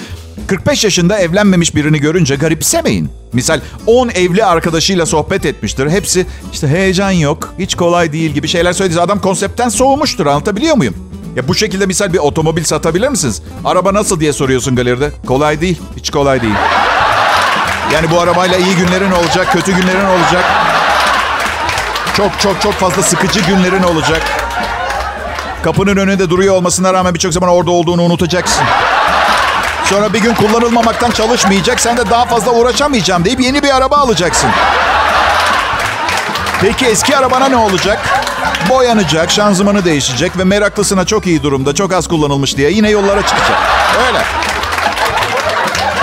45 0.47 0.83
yaşında 0.83 1.19
evlenmemiş 1.19 1.75
birini 1.75 1.99
görünce 1.99 2.35
garipsemeyin. 2.35 3.09
Misal 3.33 3.59
10 3.87 4.09
evli 4.09 4.45
arkadaşıyla 4.45 5.05
sohbet 5.05 5.45
etmiştir. 5.45 5.89
Hepsi 5.89 6.25
işte 6.53 6.67
heyecan 6.67 7.11
yok, 7.11 7.53
hiç 7.59 7.75
kolay 7.75 8.13
değil 8.13 8.31
gibi 8.31 8.47
şeyler 8.47 8.73
söyledi. 8.73 9.01
Adam 9.01 9.21
konseptten 9.21 9.69
soğumuştur 9.69 10.25
anlatabiliyor 10.25 10.75
muyum? 10.75 10.95
Ya 11.35 11.47
bu 11.47 11.55
şekilde 11.55 11.85
misal 11.85 12.13
bir 12.13 12.17
otomobil 12.17 12.63
satabilir 12.63 13.09
misiniz? 13.09 13.41
Araba 13.65 13.93
nasıl 13.93 14.19
diye 14.19 14.33
soruyorsun 14.33 14.75
galeride. 14.75 15.11
Kolay 15.25 15.61
değil, 15.61 15.81
hiç 15.97 16.11
kolay 16.11 16.41
değil. 16.41 16.55
Yani 17.93 18.11
bu 18.11 18.19
arabayla 18.19 18.57
iyi 18.57 18.75
günlerin 18.75 19.11
olacak, 19.11 19.53
kötü 19.53 19.71
günlerin 19.75 20.05
olacak. 20.05 20.72
Çok 22.17 22.39
çok 22.39 22.61
çok 22.61 22.73
fazla 22.73 23.03
sıkıcı 23.03 23.39
günlerin 23.39 23.83
olacak. 23.83 24.21
Kapının 25.63 25.97
önünde 25.97 26.29
duruyor 26.29 26.55
olmasına 26.55 26.93
rağmen 26.93 27.13
birçok 27.13 27.33
zaman 27.33 27.49
orada 27.49 27.71
olduğunu 27.71 28.01
unutacaksın. 28.01 28.63
Sonra 29.85 30.13
bir 30.13 30.21
gün 30.21 30.33
kullanılmamaktan 30.33 31.11
çalışmayacak. 31.11 31.79
Sen 31.79 31.97
de 31.97 32.09
daha 32.09 32.25
fazla 32.25 32.51
uğraşamayacağım 32.51 33.25
deyip 33.25 33.41
yeni 33.41 33.63
bir 33.63 33.75
araba 33.75 33.97
alacaksın. 33.97 34.49
Peki 36.61 36.85
eski 36.85 37.17
arabana 37.17 37.47
ne 37.47 37.55
olacak? 37.55 37.99
Boyanacak, 38.69 39.31
şanzımanı 39.31 39.85
değişecek 39.85 40.37
ve 40.37 40.43
meraklısına 40.43 41.05
çok 41.05 41.27
iyi 41.27 41.43
durumda, 41.43 41.75
çok 41.75 41.93
az 41.93 42.07
kullanılmış 42.07 42.57
diye 42.57 42.71
yine 42.71 42.89
yollara 42.89 43.21
çıkacak. 43.21 43.57
Öyle. 44.07 44.19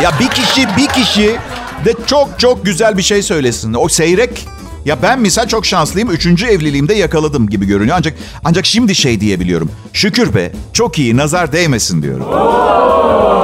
Ya 0.02 0.12
bir 0.20 0.28
kişi, 0.28 0.76
bir 0.76 0.86
kişi 0.86 1.36
de 1.84 1.94
çok 2.06 2.40
çok 2.40 2.64
güzel 2.64 2.96
bir 2.96 3.02
şey 3.02 3.22
söylesin. 3.22 3.74
O 3.74 3.88
seyrek 3.88 4.48
ya 4.84 5.02
ben 5.02 5.20
misal 5.20 5.46
çok 5.46 5.66
şanslıyım. 5.66 6.10
Üçüncü 6.10 6.46
evliliğimde 6.46 6.94
yakaladım 6.94 7.48
gibi 7.48 7.66
görünüyor. 7.66 7.96
Ancak 7.98 8.14
ancak 8.44 8.66
şimdi 8.66 8.94
şey 8.94 9.20
diyebiliyorum. 9.20 9.70
Şükür 9.92 10.34
be 10.34 10.52
çok 10.72 10.98
iyi 10.98 11.16
nazar 11.16 11.52
değmesin 11.52 12.02
diyorum. 12.02 12.26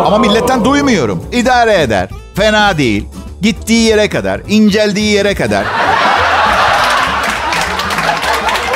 Ama 0.06 0.18
milletten 0.18 0.64
duymuyorum. 0.64 1.24
İdare 1.32 1.82
eder. 1.82 2.08
Fena 2.34 2.78
değil. 2.78 3.04
Gittiği 3.42 3.82
yere 3.88 4.08
kadar, 4.08 4.40
inceldiği 4.48 5.12
yere 5.12 5.34
kadar. 5.34 5.66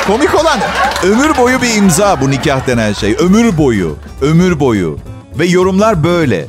Komik 0.07 0.35
olan 0.35 0.59
ömür 1.03 1.37
boyu 1.37 1.61
bir 1.61 1.75
imza 1.75 2.21
bu 2.21 2.31
nikah 2.31 2.67
denen 2.67 2.93
şey. 2.93 3.15
Ömür 3.19 3.57
boyu, 3.57 3.95
ömür 4.21 4.59
boyu. 4.59 4.97
Ve 5.39 5.45
yorumlar 5.45 6.03
böyle. 6.03 6.45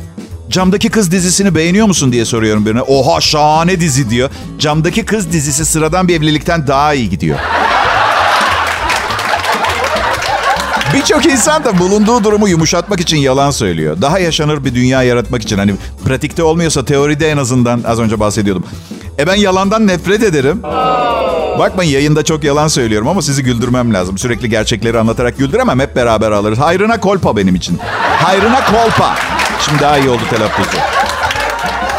Camdaki 0.53 0.89
Kız 0.91 1.11
dizisini 1.11 1.55
beğeniyor 1.55 1.87
musun 1.87 2.13
diye 2.13 2.25
soruyorum 2.25 2.67
birine. 2.67 2.83
Oha 2.83 3.21
şahane 3.21 3.81
dizi 3.81 4.11
diyor. 4.11 4.31
Camdaki 4.59 5.05
Kız 5.05 5.33
dizisi 5.33 5.65
sıradan 5.65 6.09
bir 6.09 6.17
evlilikten 6.17 6.67
daha 6.67 6.95
iyi 6.95 7.11
gidiyor. 7.11 7.39
Birçok 10.95 11.27
insan 11.27 11.65
da 11.65 11.79
bulunduğu 11.79 12.25
durumu 12.25 12.49
yumuşatmak 12.49 13.01
için 13.01 13.17
yalan 13.17 13.51
söylüyor. 13.51 13.97
Daha 14.01 14.19
yaşanır 14.19 14.65
bir 14.65 14.75
dünya 14.75 15.03
yaratmak 15.03 15.43
için. 15.43 15.59
Hani 15.59 15.75
pratikte 16.05 16.43
olmuyorsa 16.43 16.85
teoride 16.85 17.31
en 17.31 17.37
azından 17.37 17.83
az 17.87 17.99
önce 17.99 18.21
bahsediyordum. 18.21 18.65
E 19.23 19.27
ben 19.27 19.35
yalandan 19.35 19.87
nefret 19.87 20.23
ederim. 20.23 20.63
Bakmayın 21.59 21.91
yayında 21.91 22.25
çok 22.25 22.45
yalan 22.45 22.69
söylüyorum 22.69 23.09
ama 23.09 23.23
sizi 23.23 23.43
güldürmem 23.43 23.95
lazım. 23.95 24.19
Sürekli 24.19 24.49
gerçekleri 24.49 24.99
anlatarak 24.99 25.39
güldüremem. 25.39 25.81
Hep 25.81 25.97
beraber 25.97 26.31
alırız. 26.31 26.59
Hayrına 26.59 27.01
kolpa 27.01 27.37
benim 27.37 27.55
için. 27.55 27.79
Hayrına 28.23 28.65
kolpa. 28.65 29.15
Şimdi 29.61 29.83
daha 29.83 29.99
iyi 29.99 30.09
oldu 30.09 30.23
telaffuzu. 30.31 30.77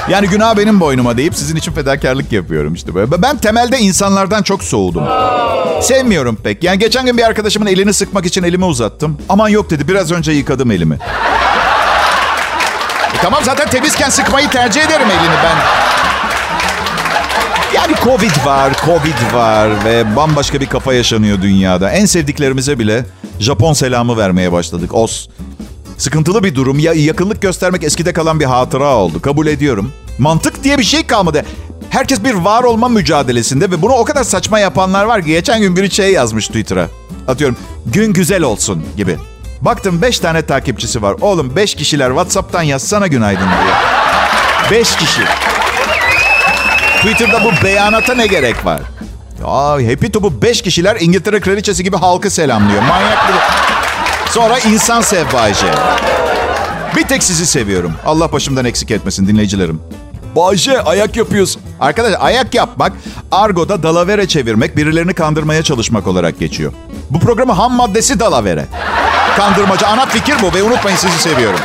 Yani 0.10 0.28
günah 0.28 0.58
benim 0.58 0.80
boynuma 0.80 1.18
deyip 1.18 1.36
sizin 1.36 1.56
için 1.56 1.72
fedakarlık 1.72 2.32
yapıyorum 2.32 2.74
işte 2.74 2.96
böyle. 2.96 3.22
Ben 3.22 3.38
temelde 3.38 3.80
insanlardan 3.80 4.44
çok 4.44 4.64
soğudum. 4.64 5.04
Sevmiyorum 5.82 6.36
pek. 6.36 6.64
Yani 6.64 6.80
geçen 6.80 7.06
gün 7.06 7.18
bir 7.18 7.24
arkadaşımın 7.24 7.66
elini 7.66 7.94
sıkmak 7.94 8.26
için 8.26 8.44
elimi 8.44 8.66
uzattım. 8.66 9.18
Aman 9.30 9.50
yok 9.50 9.70
dedi 9.70 9.88
biraz 9.88 10.12
önce 10.12 10.32
yıkadım 10.32 10.72
elimi. 10.72 10.96
E 13.14 13.18
tamam 13.22 13.44
zaten 13.44 13.70
temizken 13.70 14.10
sıkmayı 14.10 14.50
tercih 14.50 14.82
ederim 14.82 15.08
elini 15.08 15.36
ben. 15.44 15.58
Yani 17.76 17.94
Covid 18.04 18.46
var, 18.46 18.74
Covid 18.86 19.34
var 19.34 19.86
ve 19.86 20.16
bambaşka 20.16 20.60
bir 20.60 20.66
kafa 20.66 20.94
yaşanıyor 20.94 21.42
dünyada. 21.42 21.92
En 21.92 22.06
sevdiklerimize 22.06 22.80
bile 22.80 23.06
Japon 23.40 23.74
selamı 23.74 24.18
vermeye 24.18 24.52
başladık. 24.52 24.94
Os. 24.94 25.28
Sıkıntılı 25.98 26.44
bir 26.44 26.56
durum. 26.56 26.80
Ya 26.80 26.94
yakınlık 26.94 27.42
göstermek 27.42 27.84
eskide 27.84 28.14
kalan 28.14 28.40
bir 28.40 28.46
hatıra 28.46 28.96
oldu. 28.96 29.22
Kabul 29.22 29.48
ediyorum. 29.48 29.92
Mantık 30.20 30.64
diye 30.64 30.78
bir 30.78 30.84
şey 30.84 31.08
kalmadı. 31.08 31.46
Herkes 31.90 32.24
bir 32.24 32.34
var 32.34 32.64
olma 32.64 32.90
mücadelesinde 32.90 33.72
ve 33.72 33.82
bunu 33.82 33.94
o 33.94 34.06
kadar 34.06 34.24
saçma 34.24 34.60
yapanlar 34.60 35.06
var 35.06 35.22
ki 35.22 35.28
geçen 35.28 35.62
gün 35.62 35.76
biri 35.76 35.92
şey 35.92 36.12
yazmış 36.12 36.48
Twitter'a. 36.48 36.88
Atıyorum 37.28 37.58
gün 37.86 38.14
güzel 38.14 38.44
olsun 38.44 38.84
gibi. 38.98 39.18
Baktım 39.62 40.02
5 40.02 40.20
tane 40.20 40.42
takipçisi 40.42 41.02
var. 41.02 41.16
Oğlum 41.22 41.56
5 41.56 41.76
kişiler 41.76 42.08
WhatsApp'tan 42.10 42.62
yazsana 42.62 43.08
günaydın 43.08 43.42
diyor. 43.42 43.76
5 44.72 44.96
kişi. 44.96 45.22
Twitter'da 47.04 47.44
bu 47.44 47.52
beyanata 47.64 48.16
ne 48.16 48.28
gerek 48.28 48.66
var? 48.66 48.82
Aa, 49.46 49.74
Happy 49.74 50.08
Top'u 50.08 50.42
5 50.42 50.62
kişiler 50.62 50.98
İngiltere 51.00 51.40
kraliçesi 51.40 51.84
gibi 51.84 51.98
halkı 51.98 52.30
selamlıyor. 52.30 52.82
Manyak 52.82 53.28
bir... 53.28 53.36
Sonra 54.32 54.60
insan 54.60 55.02
sev 55.02 55.26
Bayce. 55.34 55.68
Bir 56.96 57.04
tek 57.04 57.24
sizi 57.24 57.46
seviyorum. 57.48 57.94
Allah 58.06 58.32
başımdan 58.32 58.66
eksik 58.66 58.92
etmesin 58.92 59.28
dinleyicilerim. 59.28 59.82
Bayce 60.36 60.82
ayak 60.82 61.16
yapıyorsun. 61.16 61.62
Arkadaşlar 61.80 62.20
ayak 62.22 62.54
yapmak, 62.54 62.94
argoda 63.32 63.84
dalavere 63.84 64.28
çevirmek, 64.28 64.78
birilerini 64.78 65.14
kandırmaya 65.14 65.64
çalışmak 65.64 66.08
olarak 66.08 66.40
geçiyor. 66.40 66.74
Bu 67.10 67.20
programın 67.20 67.54
ham 67.54 67.74
maddesi 67.74 68.20
dalavere. 68.20 68.66
Kandırmacı 69.38 69.88
ana 69.88 70.06
fikir 70.06 70.36
bu 70.42 70.54
ve 70.54 70.64
unutmayın 70.64 70.98
sizi 70.98 71.18
seviyorum. 71.18 71.60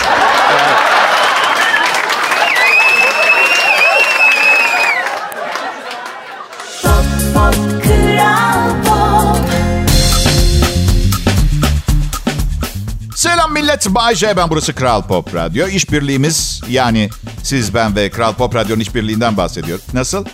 Millet. 13.87 13.94
Bay 13.94 14.14
J 14.14 14.37
ben 14.37 14.50
burası 14.50 14.75
Kral 14.75 15.02
Pop 15.02 15.35
Radyo. 15.35 15.68
İşbirliğimiz 15.68 16.61
yani 16.68 17.11
siz 17.42 17.75
ben 17.75 17.97
ve 17.97 18.11
Kral 18.11 18.32
Pop 18.32 18.54
Radyo'nun 18.54 18.80
işbirliğinden 18.80 19.37
bahsediyor. 19.37 19.78
Nasıl? 19.92 20.25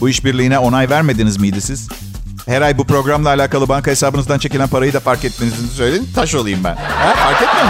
Bu 0.00 0.08
işbirliğine 0.08 0.58
onay 0.58 0.90
vermediniz 0.90 1.36
miydi 1.36 1.60
siz? 1.60 1.88
Her 2.46 2.62
ay 2.62 2.78
bu 2.78 2.86
programla 2.86 3.28
alakalı 3.28 3.68
banka 3.68 3.90
hesabınızdan 3.90 4.38
çekilen 4.38 4.68
parayı 4.68 4.92
da 4.92 5.00
fark 5.00 5.24
etmenizi 5.24 5.68
söyleyin. 5.68 6.08
Taş 6.14 6.34
olayım 6.34 6.64
ben. 6.64 6.76
Ha, 6.76 7.14
fark 7.14 7.42
etmiyor? 7.42 7.68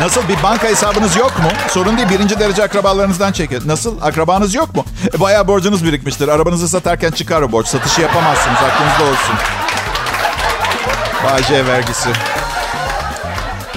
Nasıl 0.00 0.28
bir 0.28 0.42
banka 0.42 0.68
hesabınız 0.68 1.16
yok 1.16 1.38
mu? 1.38 1.48
Sorun 1.70 1.96
değil 1.96 2.08
birinci 2.08 2.38
derece 2.38 2.62
akrabalarınızdan 2.62 3.32
çekin. 3.32 3.62
Nasıl 3.66 4.02
akrabanız 4.02 4.54
yok 4.54 4.76
mu? 4.76 4.84
E, 5.16 5.20
bayağı 5.20 5.48
borcunuz 5.48 5.84
birikmiştir. 5.84 6.28
Arabanızı 6.28 6.68
satarken 6.68 7.10
çıkar 7.10 7.42
o 7.42 7.52
borç. 7.52 7.66
Satışı 7.66 8.00
yapamazsınız 8.00 8.58
aklınızda 8.58 9.04
olsun. 9.04 9.34
Bağcay 11.24 11.66
vergisi. 11.66 12.08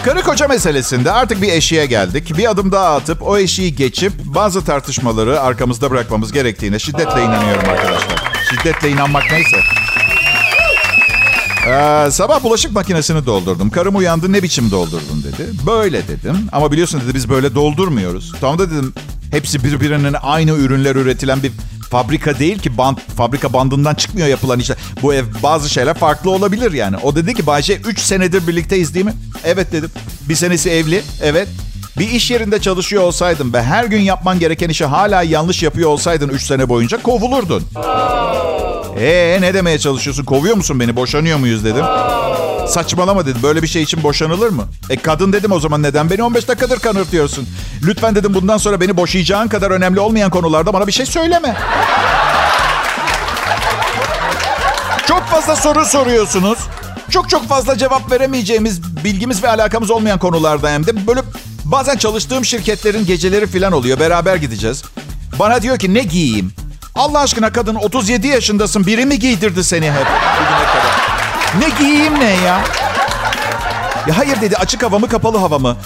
Karı 0.03 0.21
koca 0.21 0.47
meselesinde 0.47 1.11
artık 1.11 1.41
bir 1.41 1.51
eşiğe 1.51 1.85
geldik. 1.85 2.37
Bir 2.37 2.49
adım 2.49 2.71
daha 2.71 2.95
atıp 2.95 3.27
o 3.27 3.37
eşiği 3.37 3.75
geçip 3.75 4.13
bazı 4.25 4.65
tartışmaları 4.65 5.41
arkamızda 5.41 5.91
bırakmamız 5.91 6.31
gerektiğine 6.31 6.79
şiddetle 6.79 7.23
inanıyorum 7.23 7.69
arkadaşlar. 7.69 8.31
Şiddetle 8.49 8.89
inanmak 8.89 9.23
neyse. 9.31 9.57
Ee, 11.67 12.11
sabah 12.11 12.43
bulaşık 12.43 12.71
makinesini 12.71 13.25
doldurdum. 13.25 13.69
Karım 13.69 13.95
uyandı 13.95 14.31
ne 14.33 14.43
biçim 14.43 14.71
doldurdun 14.71 15.23
dedi. 15.23 15.47
Böyle 15.65 16.07
dedim. 16.07 16.37
Ama 16.51 16.71
biliyorsun 16.71 17.01
dedi 17.05 17.13
biz 17.13 17.29
böyle 17.29 17.55
doldurmuyoruz. 17.55 18.33
Tamam 18.41 18.59
da 18.59 18.71
dedim 18.71 18.93
hepsi 19.31 19.63
birbirinin 19.63 20.15
aynı 20.21 20.51
ürünler 20.51 20.95
üretilen 20.95 21.43
bir 21.43 21.51
fabrika 21.89 22.39
değil 22.39 22.59
ki 22.59 22.77
band, 22.77 22.97
fabrika 23.17 23.53
bandından 23.53 23.95
çıkmıyor 23.95 24.27
yapılan 24.27 24.59
işler. 24.59 24.77
Bu 25.01 25.13
ev 25.13 25.25
bazı 25.43 25.69
şeyler 25.69 25.93
farklı 25.93 26.31
olabilir 26.31 26.73
yani. 26.73 26.97
O 27.03 27.15
dedi 27.15 27.33
ki 27.33 27.47
Bayce 27.47 27.75
3 27.75 27.99
senedir 27.99 28.47
birlikteyiz 28.47 28.93
değil 28.93 29.05
mi? 29.05 29.13
Evet 29.43 29.71
dedim. 29.71 29.91
Bir 30.29 30.35
senesi 30.35 30.69
evli. 30.69 31.01
Evet. 31.23 31.47
Bir 31.99 32.09
iş 32.09 32.31
yerinde 32.31 32.61
çalışıyor 32.61 33.03
olsaydın 33.03 33.53
ve 33.53 33.63
her 33.63 33.85
gün 33.85 34.01
yapman 34.01 34.39
gereken 34.39 34.69
işi 34.69 34.85
hala 34.85 35.23
yanlış 35.23 35.63
yapıyor 35.63 35.89
olsaydın 35.89 36.29
3 36.29 36.43
sene 36.43 36.69
boyunca 36.69 37.01
kovulurdun. 37.01 37.63
Ee 38.99 39.37
ne 39.41 39.53
demeye 39.53 39.79
çalışıyorsun? 39.79 40.25
Kovuyor 40.25 40.55
musun 40.55 40.79
beni? 40.79 40.95
Boşanıyor 40.95 41.37
muyuz 41.37 41.65
dedim. 41.65 41.85
Saçmalama 42.69 43.25
dedi. 43.25 43.43
Böyle 43.43 43.61
bir 43.63 43.67
şey 43.67 43.83
için 43.83 44.03
boşanılır 44.03 44.49
mı? 44.49 44.63
E 44.89 44.97
kadın 44.97 45.33
dedim 45.33 45.51
o 45.51 45.59
zaman 45.59 45.83
neden 45.83 46.09
beni 46.09 46.23
15 46.23 46.47
dakikadır 46.47 46.79
kanırtıyorsun? 46.79 47.47
Lütfen 47.83 48.15
dedim 48.15 48.33
bundan 48.33 48.57
sonra 48.57 48.81
beni 48.81 48.97
boşayacağın 48.97 49.47
kadar 49.47 49.71
önemli 49.71 49.99
olmayan 49.99 50.29
konularda 50.29 50.73
bana 50.73 50.87
bir 50.87 50.91
şey 50.91 51.05
söyleme. 51.05 51.55
Çok 55.07 55.23
fazla 55.25 55.55
soru 55.55 55.85
soruyorsunuz. 55.85 56.59
Çok 57.09 57.29
çok 57.29 57.47
fazla 57.47 57.77
cevap 57.77 58.11
veremeyeceğimiz, 58.11 59.03
bilgimiz 59.03 59.43
ve 59.43 59.49
alakamız 59.49 59.91
olmayan 59.91 60.19
konularda 60.19 60.69
hem 60.69 60.85
de 60.85 61.07
böyle 61.07 61.21
bazen 61.65 61.97
çalıştığım 61.97 62.45
şirketlerin 62.45 63.05
geceleri 63.05 63.47
falan 63.47 63.73
oluyor. 63.73 63.99
Beraber 63.99 64.35
gideceğiz. 64.35 64.83
Bana 65.39 65.61
diyor 65.61 65.79
ki 65.79 65.93
ne 65.93 65.99
giyeyim? 65.99 66.51
Allah 66.95 67.19
aşkına 67.19 67.51
kadın 67.51 67.75
37 67.75 68.27
yaşındasın. 68.27 68.85
Biri 68.85 69.05
mi 69.05 69.19
giydirdi 69.19 69.63
seni 69.63 69.91
hep? 69.91 70.07
Ne 71.57 71.69
giyeyim 71.79 72.19
ne 72.19 72.33
ya? 72.33 72.59
Ya 74.07 74.17
hayır 74.17 74.41
dedi 74.41 74.57
açık 74.57 74.83
hava 74.83 74.99
mı 74.99 75.09
kapalı 75.09 75.37
hava 75.37 75.59
mı? 75.59 75.77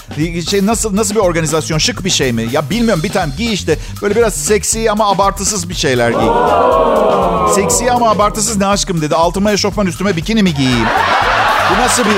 Şey 0.50 0.66
nasıl 0.66 0.96
nasıl 0.96 1.16
bir 1.16 1.20
organizasyon 1.20 1.78
şık 1.78 2.06
bir 2.06 2.10
şey 2.10 2.32
mi? 2.32 2.48
Ya 2.52 2.70
bilmiyorum 2.70 3.04
bir 3.04 3.12
tane 3.12 3.34
giy 3.38 3.54
işte 3.54 3.78
böyle 4.02 4.16
biraz 4.16 4.34
seksi 4.34 4.92
ama 4.92 5.10
abartısız 5.10 5.70
bir 5.70 5.74
şeyler 5.76 6.10
giy. 6.10 6.30
Seksi 7.56 7.92
ama 7.92 8.10
abartısız 8.10 8.58
ne 8.58 8.68
aşkım 8.68 9.02
dedi. 9.02 9.16
Altıma 9.16 9.52
eşofman 9.52 9.88
üstüme 9.88 10.16
bikini 10.16 10.44
mi 10.44 10.54
giyeyim? 10.54 10.88
Bu 11.72 11.82
nasıl 11.82 12.06
bir... 12.06 12.16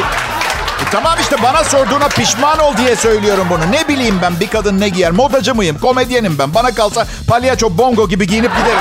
E 0.82 0.90
tamam 0.92 1.14
işte 1.22 1.36
bana 1.44 1.64
sorduğuna 1.64 2.08
pişman 2.08 2.60
ol 2.60 2.78
diye 2.78 2.96
söylüyorum 2.96 3.48
bunu. 3.50 3.72
Ne 3.72 3.88
bileyim 3.88 4.20
ben 4.22 4.40
bir 4.40 4.48
kadın 4.48 4.80
ne 4.80 4.90
giyer? 4.90 5.12
Modacı 5.12 5.56
mıyım? 5.56 5.78
Komedyenim 5.80 6.40
ben. 6.40 6.54
Bana 6.54 6.76
kalsa 6.76 7.08
palyaço 7.28 7.78
bongo 7.78 8.10
gibi 8.10 8.28
giyinip 8.28 8.52
giderim. 8.58 8.80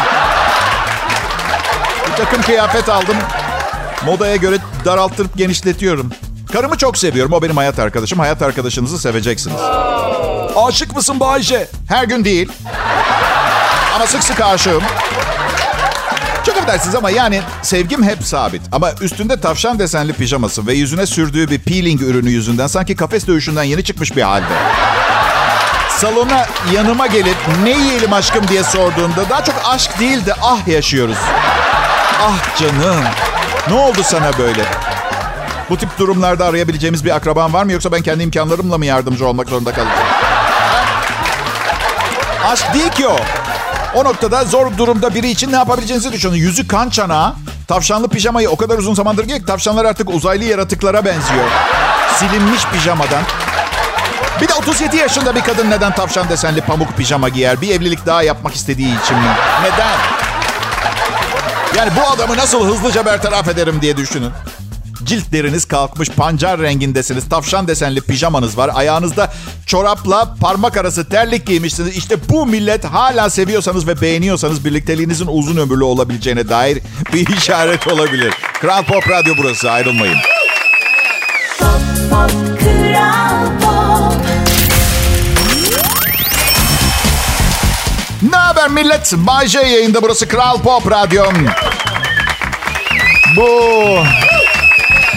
Bir 2.11 2.16
takım 2.25 2.42
kıyafet 2.42 2.88
aldım. 2.88 3.16
Modaya 4.04 4.37
göre 4.37 4.56
daralttırıp 4.84 5.37
genişletiyorum. 5.37 6.11
Karımı 6.52 6.76
çok 6.76 6.99
seviyorum. 6.99 7.32
O 7.32 7.42
benim 7.42 7.56
hayat 7.56 7.78
arkadaşım. 7.78 8.18
Hayat 8.18 8.42
arkadaşınızı 8.42 8.99
seveceksiniz. 8.99 9.61
Aşık 10.56 10.97
mısın 10.97 11.21
Bayce? 11.21 11.69
Her 11.88 12.04
gün 12.04 12.25
değil. 12.25 12.49
Ama 13.95 14.06
sık 14.06 14.25
sık 14.25 14.40
aşığım. 14.40 14.82
Çok 16.47 16.56
affedersiniz 16.56 16.95
ama 16.95 17.10
yani 17.10 17.40
sevgim 17.62 18.02
hep 18.02 18.25
sabit. 18.25 18.62
Ama 18.73 18.93
üstünde 19.00 19.40
tavşan 19.40 19.78
desenli 19.78 20.12
pijaması 20.12 20.67
ve 20.67 20.75
yüzüne 20.75 21.06
sürdüğü 21.06 21.50
bir 21.50 21.58
peeling 21.58 22.02
ürünü 22.02 22.30
yüzünden 22.30 22.67
sanki 22.67 22.97
kafes 22.97 23.26
dövüşünden 23.26 23.62
yeni 23.62 23.84
çıkmış 23.84 24.17
bir 24.17 24.23
halde. 24.23 24.54
Salona 25.99 26.47
yanıma 26.75 27.06
gelip 27.06 27.36
ne 27.62 27.71
yiyelim 27.71 28.12
aşkım 28.12 28.49
diye 28.49 28.64
sorduğunda 28.64 29.30
daha 29.30 29.45
çok 29.45 29.54
aşk 29.64 30.00
değil 30.00 30.26
de 30.26 30.34
ah 30.43 30.69
yaşıyoruz. 30.69 31.17
Ah 32.23 32.58
canım. 32.60 33.04
Ne 33.69 33.75
oldu 33.75 33.99
sana 34.03 34.39
böyle? 34.39 34.65
Bu 35.71 35.77
tip 35.77 35.99
durumlarda 35.99 36.45
arayabileceğimiz 36.47 37.05
bir 37.05 37.17
akraban 37.17 37.53
var 37.53 37.65
mı 37.65 37.73
yoksa 37.73 37.93
ben 37.93 38.03
kendi 38.03 38.23
imkanlarımla 38.23 38.79
mı 38.79 38.87
yardımcı 38.87 39.27
olmak 39.27 39.49
zorunda 39.49 39.73
kalacağım? 39.73 39.99
Aşk 42.47 42.75
değil 42.75 42.91
ki 42.91 43.09
o. 43.09 43.17
O 43.95 44.05
noktada 44.05 44.45
zor 44.45 44.79
durumda 44.79 45.15
biri 45.15 45.31
için 45.31 45.53
ne 45.53 45.57
yapabileceğinizi 45.57 46.13
düşünün. 46.13 46.37
Yüzü 46.37 46.69
kan 46.69 46.91
çanağı, 46.91 47.35
tavşanlı 47.69 48.09
pijamayı 48.09 48.50
o 48.50 48.57
kadar 48.57 48.79
uzun 48.79 48.95
zamandır 48.95 49.23
giyiyor 49.23 49.41
ki 49.41 49.47
tavşanlar 49.47 49.85
artık 49.85 50.11
uzaylı 50.11 50.45
yaratıklara 50.45 51.05
benziyor. 51.05 51.45
Silinmiş 52.17 52.67
pijamadan. 52.67 53.23
Bir 54.41 54.49
de 54.49 54.55
37 54.55 54.97
yaşında 54.97 55.35
bir 55.35 55.41
kadın 55.41 55.71
neden 55.71 55.95
tavşan 55.95 56.29
desenli 56.29 56.61
pamuk 56.61 56.97
pijama 56.97 57.29
giyer? 57.29 57.61
Bir 57.61 57.69
evlilik 57.69 58.07
daha 58.07 58.23
yapmak 58.23 58.55
istediği 58.55 59.03
için 59.03 59.17
mi? 59.17 59.29
Neden? 59.63 60.24
Yani 61.76 61.93
bu 61.97 62.10
adamı 62.10 62.37
nasıl 62.37 62.67
hızlıca 62.67 63.06
bertaraf 63.06 63.49
ederim 63.49 63.78
diye 63.82 63.97
düşünün. 63.97 64.30
Cilt 65.04 65.32
deriniz 65.32 65.65
kalkmış, 65.65 66.08
pancar 66.08 66.60
rengindesiniz, 66.60 67.28
tavşan 67.28 67.69
desenli 67.69 68.00
pijamanız 68.00 68.58
var. 68.58 68.71
Ayağınızda 68.75 69.32
çorapla 69.67 70.34
parmak 70.41 70.76
arası 70.76 71.08
terlik 71.08 71.47
giymişsiniz. 71.47 71.97
İşte 71.97 72.17
bu 72.28 72.47
millet 72.47 72.84
hala 72.84 73.30
seviyorsanız 73.30 73.87
ve 73.87 74.00
beğeniyorsanız 74.00 74.65
birlikteliğinizin 74.65 75.26
uzun 75.30 75.56
ömürlü 75.56 75.84
olabileceğine 75.84 76.49
dair 76.49 76.82
bir 77.13 77.37
işaret 77.37 77.89
olabilir. 77.89 78.34
Kral 78.60 78.84
Pop 78.84 79.10
Radyo 79.10 79.34
burası 79.39 79.71
ayrılmayın. 79.71 80.17
Pop, 81.58 81.69
pop, 82.10 82.30
Kral 82.60 83.44
Ne 88.30 88.37
haber 88.37 88.69
millet? 88.69 89.13
Bay 89.17 89.47
J 89.47 89.58
yayında 89.60 90.02
burası 90.02 90.28
Kral 90.28 90.58
Pop 90.58 90.91
Radyo. 90.91 91.25
Bu... 93.37 93.49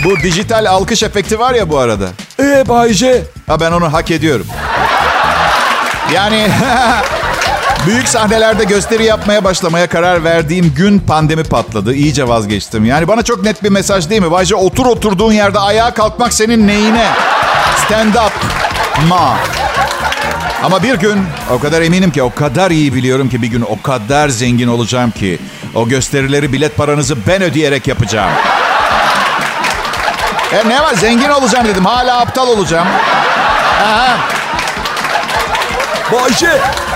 Bu 0.04 0.20
dijital 0.24 0.66
alkış 0.66 1.04
efekti 1.04 1.40
var 1.40 1.54
ya 1.54 1.70
bu 1.70 1.78
arada. 1.78 2.08
Ee 2.40 2.64
Bay 2.68 2.94
J. 2.94 3.24
Ha 3.48 3.60
ben 3.60 3.72
onu 3.72 3.94
hak 3.94 4.12
ediyorum. 4.12 4.48
Yani 6.14 6.48
büyük 7.88 8.08
sahnelerde 8.08 8.64
gösteri 8.64 9.04
yapmaya 9.04 9.44
başlamaya 9.44 9.88
karar 9.88 10.24
verdiğim 10.24 10.74
gün 10.76 11.00
pandemi 11.00 11.44
patladı. 11.44 11.94
İyice 11.94 12.28
vazgeçtim. 12.28 12.86
Yani 12.86 13.08
bana 13.08 13.24
çok 13.24 13.44
net 13.44 13.64
bir 13.64 13.70
mesaj 13.70 14.10
değil 14.10 14.22
mi? 14.22 14.32
Bay 14.32 14.46
J 14.46 14.56
otur 14.56 14.86
oturduğun 14.86 15.32
yerde 15.32 15.60
ayağa 15.60 15.94
kalkmak 15.94 16.34
senin 16.34 16.68
neyine? 16.68 17.08
Stand 17.86 18.14
up. 18.14 18.34
Ma. 19.10 19.38
Ama 20.64 20.84
bir 20.84 20.94
gün 20.96 21.20
o 21.52 21.60
kadar 21.60 21.82
eminim 21.82 22.12
ki 22.12 22.24
o 22.24 22.34
kadar 22.34 22.72
iyi 22.72 22.94
biliyorum 22.94 23.30
ki 23.30 23.42
bir 23.42 23.48
gün 23.48 23.62
o 23.62 23.82
kadar 23.82 24.30
zengin 24.30 24.68
olacağım 24.68 25.12
ki 25.12 25.40
o 25.76 25.88
gösterileri 25.88 26.54
bilet 26.54 26.78
paranızı 26.78 27.28
ben 27.28 27.42
ödeyerek 27.42 27.88
yapacağım. 27.88 28.32
E 30.54 30.70
ne 30.70 30.82
var 30.82 30.94
zengin 30.94 31.30
olacağım 31.30 31.68
dedim 31.68 31.86
hala 31.86 32.20
aptal 32.20 32.48
olacağım. 32.48 32.88
Aha. 33.84 34.18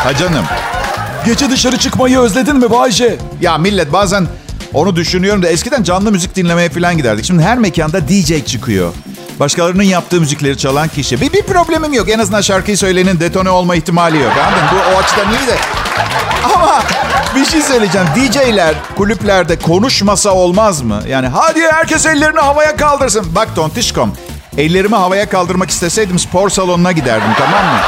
Ha 0.03 0.15
canım. 0.15 0.45
gece 1.25 1.49
dışarı 1.49 1.77
çıkmayı 1.77 2.19
özledin 2.19 2.55
mi 2.57 2.71
Bayce? 2.71 3.17
Ya 3.41 3.57
millet 3.57 3.93
bazen 3.93 4.27
onu 4.73 4.95
düşünüyorum 4.95 5.43
da 5.43 5.47
eskiden 5.47 5.83
canlı 5.83 6.11
müzik 6.11 6.35
dinlemeye 6.35 6.69
falan 6.69 6.97
giderdik. 6.97 7.25
Şimdi 7.25 7.43
her 7.43 7.57
mekanda 7.57 8.07
DJ 8.07 8.45
çıkıyor. 8.45 8.93
Başkalarının 9.41 9.83
yaptığı 9.83 10.19
müzikleri 10.19 10.57
çalan 10.57 10.87
kişi. 10.87 11.21
Bir, 11.21 11.33
bir 11.33 11.41
problemim 11.41 11.93
yok. 11.93 12.09
En 12.09 12.19
azından 12.19 12.41
şarkıyı 12.41 12.77
söyleyenin 12.77 13.19
detone 13.19 13.49
olma 13.49 13.75
ihtimali 13.75 14.17
yok. 14.17 14.31
Anladın? 14.47 14.63
Bu 14.71 14.95
o 14.95 14.99
açıdan 14.99 15.31
iyi 15.31 15.47
de. 15.47 15.55
Ama 16.55 16.79
bir 17.35 17.45
şey 17.45 17.61
söyleyeceğim. 17.61 18.07
DJ'ler 18.15 18.75
kulüplerde 18.97 19.59
konuşmasa 19.59 20.29
olmaz 20.31 20.81
mı? 20.81 21.01
Yani 21.07 21.27
hadi 21.27 21.61
herkes 21.71 22.05
ellerini 22.05 22.39
havaya 22.39 22.75
kaldırsın. 22.75 23.25
Bak 23.35 23.55
tontişkom. 23.55 24.13
Ellerimi 24.57 24.95
havaya 24.95 25.29
kaldırmak 25.29 25.69
isteseydim 25.69 26.19
spor 26.19 26.49
salonuna 26.49 26.91
giderdim 26.91 27.31
tamam 27.37 27.65
mı? 27.65 27.79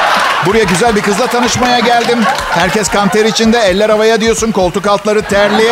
Buraya 0.45 0.63
güzel 0.63 0.95
bir 0.95 1.01
kızla 1.01 1.27
tanışmaya 1.27 1.79
geldim. 1.79 2.19
Herkes 2.49 2.87
kan 2.87 3.09
ter 3.09 3.25
içinde. 3.25 3.59
Eller 3.59 3.89
havaya 3.89 4.21
diyorsun. 4.21 4.51
Koltuk 4.51 4.87
altları 4.87 5.21
terli. 5.21 5.71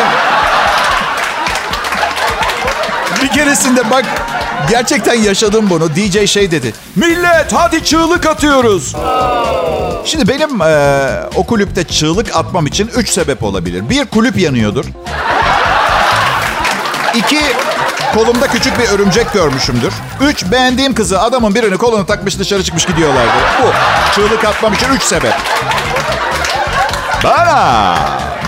Bir 3.21 3.27
keresinde 3.27 3.89
bak 3.89 4.05
gerçekten 4.71 5.13
yaşadım 5.13 5.69
bunu. 5.69 5.95
DJ 5.95 6.29
şey 6.29 6.51
dedi. 6.51 6.73
Millet 6.95 7.53
hadi 7.53 7.83
çığlık 7.83 8.25
atıyoruz. 8.25 8.95
Şimdi 10.05 10.27
benim 10.27 10.61
eee, 10.61 11.23
o 11.35 11.45
kulüpte 11.45 11.83
çığlık 11.83 12.35
atmam 12.35 12.67
için 12.67 12.91
üç 12.95 13.09
sebep 13.09 13.43
olabilir. 13.43 13.89
Bir 13.89 14.05
kulüp 14.05 14.37
yanıyordur. 14.37 14.85
İki, 17.15 17.39
kolumda 18.13 18.47
küçük 18.47 18.79
bir 18.79 18.89
örümcek 18.89 19.33
görmüşümdür. 19.33 19.93
Üç, 20.21 20.45
beğendiğim 20.51 20.93
kızı 20.93 21.21
adamın 21.21 21.55
birini 21.55 21.77
kolunu 21.77 22.05
takmış 22.05 22.39
dışarı 22.39 22.63
çıkmış 22.63 22.85
gidiyorlardı. 22.85 23.31
Bu. 23.63 23.67
Çığlık 24.15 24.45
atmam 24.45 24.73
için 24.73 24.87
üç 24.95 25.03
sebep. 25.03 25.33
Bana 27.23 27.95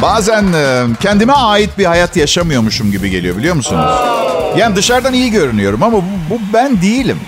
bazen 0.02 0.54
e, 0.54 0.84
kendime 1.02 1.34
ait 1.34 1.78
bir 1.78 1.86
hayat 1.86 2.16
yaşamıyormuşum 2.16 2.92
gibi 2.92 3.10
geliyor 3.10 3.38
biliyor 3.38 3.56
musunuz? 3.56 4.23
Yani 4.58 4.76
dışarıdan 4.76 5.14
iyi 5.14 5.32
görünüyorum 5.32 5.84
ama 5.84 5.98
bu, 5.98 6.04
bu 6.30 6.40
ben 6.54 6.82
değilim. 6.82 7.20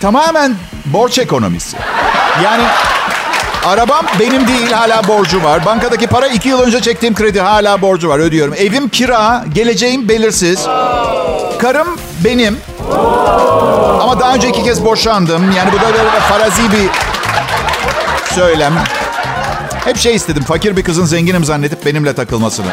Tamamen 0.00 0.54
borç 0.86 1.18
ekonomisi. 1.18 1.76
Yani 2.44 2.62
arabam 3.66 4.06
benim 4.20 4.48
değil 4.48 4.72
hala 4.72 5.08
borcu 5.08 5.44
var. 5.44 5.66
Bankadaki 5.66 6.06
para 6.06 6.26
iki 6.26 6.48
yıl 6.48 6.60
önce 6.60 6.80
çektiğim 6.80 7.14
kredi 7.14 7.40
hala 7.40 7.82
borcu 7.82 8.08
var 8.08 8.18
ödüyorum. 8.18 8.54
Evim 8.54 8.88
kira, 8.88 9.44
geleceğim 9.54 10.08
belirsiz. 10.08 10.66
Karım 11.58 11.88
benim. 12.24 12.58
Ama 14.00 14.20
daha 14.20 14.34
önce 14.34 14.48
iki 14.48 14.62
kez 14.62 14.84
boşandım. 14.84 15.52
Yani 15.56 15.72
bu 15.72 15.76
da 15.76 15.92
böyle 15.92 16.20
farazi 16.20 16.62
bir 16.72 16.88
söylem. 18.34 18.72
Hep 19.84 19.96
şey 19.96 20.14
istedim. 20.14 20.42
Fakir 20.42 20.76
bir 20.76 20.82
kızın 20.82 21.04
zenginim 21.04 21.44
zannedip 21.44 21.86
benimle 21.86 22.14
takılmasını. 22.14 22.66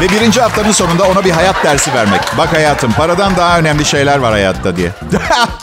Ve 0.00 0.08
birinci 0.08 0.40
haftanın 0.40 0.72
sonunda 0.72 1.04
ona 1.04 1.24
bir 1.24 1.30
hayat 1.30 1.64
dersi 1.64 1.94
vermek. 1.94 2.20
Bak 2.38 2.52
hayatım 2.52 2.92
paradan 2.92 3.36
daha 3.36 3.58
önemli 3.58 3.84
şeyler 3.84 4.18
var 4.18 4.32
hayatta 4.32 4.76
diye. 4.76 4.90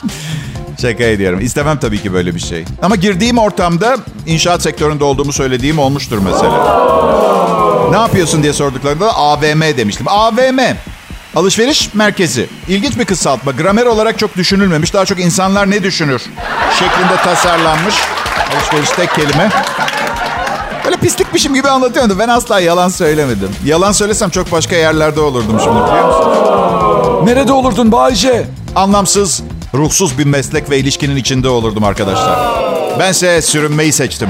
Şaka 0.81 1.03
ediyorum. 1.03 1.39
İstemem 1.41 1.77
tabii 1.77 2.01
ki 2.01 2.13
böyle 2.13 2.35
bir 2.35 2.39
şey. 2.39 2.65
Ama 2.81 2.95
girdiğim 2.95 3.37
ortamda 3.37 3.97
inşaat 4.25 4.61
sektöründe 4.61 5.03
olduğumu 5.03 5.33
söylediğim 5.33 5.79
olmuştur 5.79 6.17
mesela. 6.17 6.87
Ne 7.91 7.97
yapıyorsun 7.97 8.43
diye 8.43 8.53
sorduklarında 8.53 9.15
AVM 9.15 9.61
demiştim. 9.77 10.07
AVM. 10.07 10.59
Alışveriş 11.35 11.93
merkezi. 11.93 12.47
İlginç 12.67 12.97
bir 12.97 13.05
kısaltma. 13.05 13.51
Gramer 13.51 13.85
olarak 13.85 14.19
çok 14.19 14.35
düşünülmemiş. 14.37 14.93
Daha 14.93 15.05
çok 15.05 15.19
insanlar 15.19 15.71
ne 15.71 15.83
düşünür 15.83 16.21
şeklinde 16.79 17.15
tasarlanmış. 17.23 17.95
Alışveriş 18.55 18.89
tek 18.89 19.15
kelime. 19.15 19.49
Böyle 20.97 21.09
pislikmişim 21.09 21.53
gibi 21.53 21.69
anlatıyordum. 21.69 22.19
Ben 22.19 22.27
asla 22.27 22.59
yalan 22.59 22.89
söylemedim. 22.89 23.49
Yalan 23.65 23.91
söylesem 23.91 24.29
çok 24.29 24.51
başka 24.51 24.75
yerlerde 24.75 25.21
olurdum 25.21 25.59
şimdi 25.63 25.75
biliyor 25.75 26.07
musun? 26.07 27.25
Nerede 27.25 27.51
olurdun 27.51 27.91
Bayce? 27.91 28.47
Anlamsız, 28.75 29.43
ruhsuz 29.73 30.17
bir 30.17 30.25
meslek 30.25 30.69
ve 30.69 30.79
ilişkinin 30.79 31.15
içinde 31.15 31.49
olurdum 31.49 31.83
arkadaşlar. 31.83 32.39
Bense 32.99 33.41
sürünmeyi 33.41 33.93
seçtim. 33.93 34.29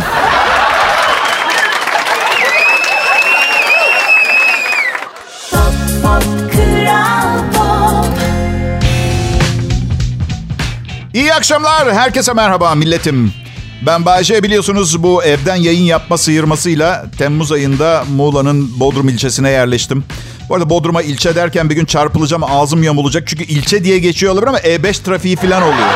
İyi 11.14 11.34
akşamlar. 11.34 11.94
Herkese 11.94 12.34
merhaba 12.34 12.76
milletim. 12.76 13.34
Ben 13.82 14.06
Bayce 14.06 14.44
biliyorsunuz 14.44 15.04
bu 15.04 15.24
evden 15.24 15.56
yayın 15.56 15.84
yapma 15.84 16.18
sıyırmasıyla 16.18 17.06
Temmuz 17.18 17.52
ayında 17.52 18.04
Muğla'nın 18.16 18.80
Bodrum 18.80 19.10
ilçesine 19.10 19.50
yerleştim. 19.50 20.04
Bu 20.50 20.56
arada 20.56 20.70
Bodrum'a 20.70 21.02
ilçe 21.02 21.36
derken 21.36 21.70
bir 21.70 21.76
gün 21.76 21.86
çarpılacağım 21.86 22.44
ağzım 22.44 22.84
yamulacak. 22.84 23.28
Çünkü 23.28 23.44
ilçe 23.44 23.84
diye 23.84 24.00
geçiyor 24.00 24.34
olabilir 24.34 24.48
ama 24.48 24.60
E5 24.60 25.04
trafiği 25.04 25.36
falan 25.36 25.64
oluyor. 25.64 25.88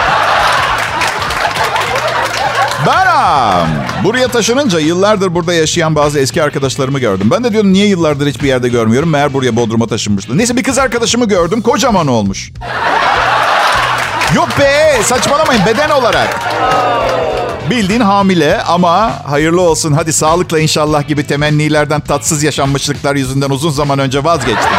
Ben 2.88 3.02
buraya 4.04 4.28
taşınınca 4.28 4.80
yıllardır 4.80 5.36
burada 5.36 5.54
yaşayan 5.54 5.96
bazı 5.96 6.20
eski 6.20 6.44
arkadaşlarımı 6.44 7.00
gördüm. 7.00 7.28
Ben 7.32 7.44
de 7.44 7.52
diyordum 7.52 7.74
niye 7.74 7.88
yıllardır 7.88 8.28
hiçbir 8.28 8.48
yerde 8.48 8.70
görmüyorum. 8.70 9.10
Meğer 9.10 9.34
buraya 9.34 9.56
Bodrum'a 9.56 9.88
taşınmışlar. 9.88 10.38
Neyse 10.38 10.58
bir 10.58 10.64
kız 10.64 10.78
arkadaşımı 10.78 11.28
gördüm. 11.28 11.62
Kocaman 11.62 12.08
olmuş. 12.08 12.52
Yok 14.36 14.50
be 14.60 15.02
saçmalamayın 15.04 15.66
beden 15.66 15.90
olarak. 15.90 16.40
Bildiğin 17.72 18.02
hamile 18.02 18.62
ama 18.62 19.14
hayırlı 19.30 19.62
olsun 19.62 19.94
hadi 19.94 20.14
sağlıkla 20.14 20.60
inşallah 20.60 21.08
gibi 21.08 21.28
temennilerden 21.28 22.02
tatsız 22.02 22.44
yaşanmışlıklar 22.44 23.16
yüzünden 23.16 23.50
uzun 23.50 23.70
zaman 23.70 24.00
önce 24.00 24.24
vazgeçtim. 24.24 24.72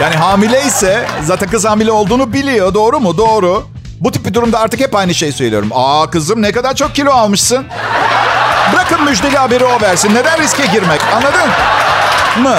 Yani 0.00 0.16
hamile 0.16 0.62
ise 0.62 1.06
zaten 1.22 1.48
kız 1.48 1.64
hamile 1.64 1.92
olduğunu 1.92 2.32
biliyor 2.32 2.74
doğru 2.74 3.00
mu? 3.00 3.18
Doğru. 3.18 3.66
Bu 4.00 4.12
tip 4.12 4.26
bir 4.26 4.34
durumda 4.34 4.58
artık 4.60 4.80
hep 4.80 4.94
aynı 4.94 5.14
şeyi 5.14 5.32
söylüyorum. 5.32 5.68
Aa 5.74 6.10
kızım 6.10 6.42
ne 6.42 6.52
kadar 6.52 6.74
çok 6.74 6.94
kilo 6.94 7.12
almışsın. 7.12 7.66
Bırakın 8.72 9.04
müjdeli 9.04 9.36
haberi 9.36 9.64
o 9.64 9.80
versin. 9.80 10.14
Neden 10.14 10.42
riske 10.42 10.66
girmek 10.66 11.00
anladın 11.14 11.50
mı? 12.42 12.58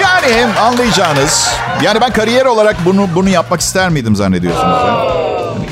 Yani 0.00 0.46
anlayacağınız. 0.60 1.48
Yani 1.82 2.00
ben 2.00 2.12
kariyer 2.12 2.44
olarak 2.46 2.76
bunu 2.84 3.08
bunu 3.14 3.28
yapmak 3.28 3.60
ister 3.60 3.88
miydim 3.88 4.16
zannediyorsunuz? 4.16 4.82
Ya? 4.86 5.17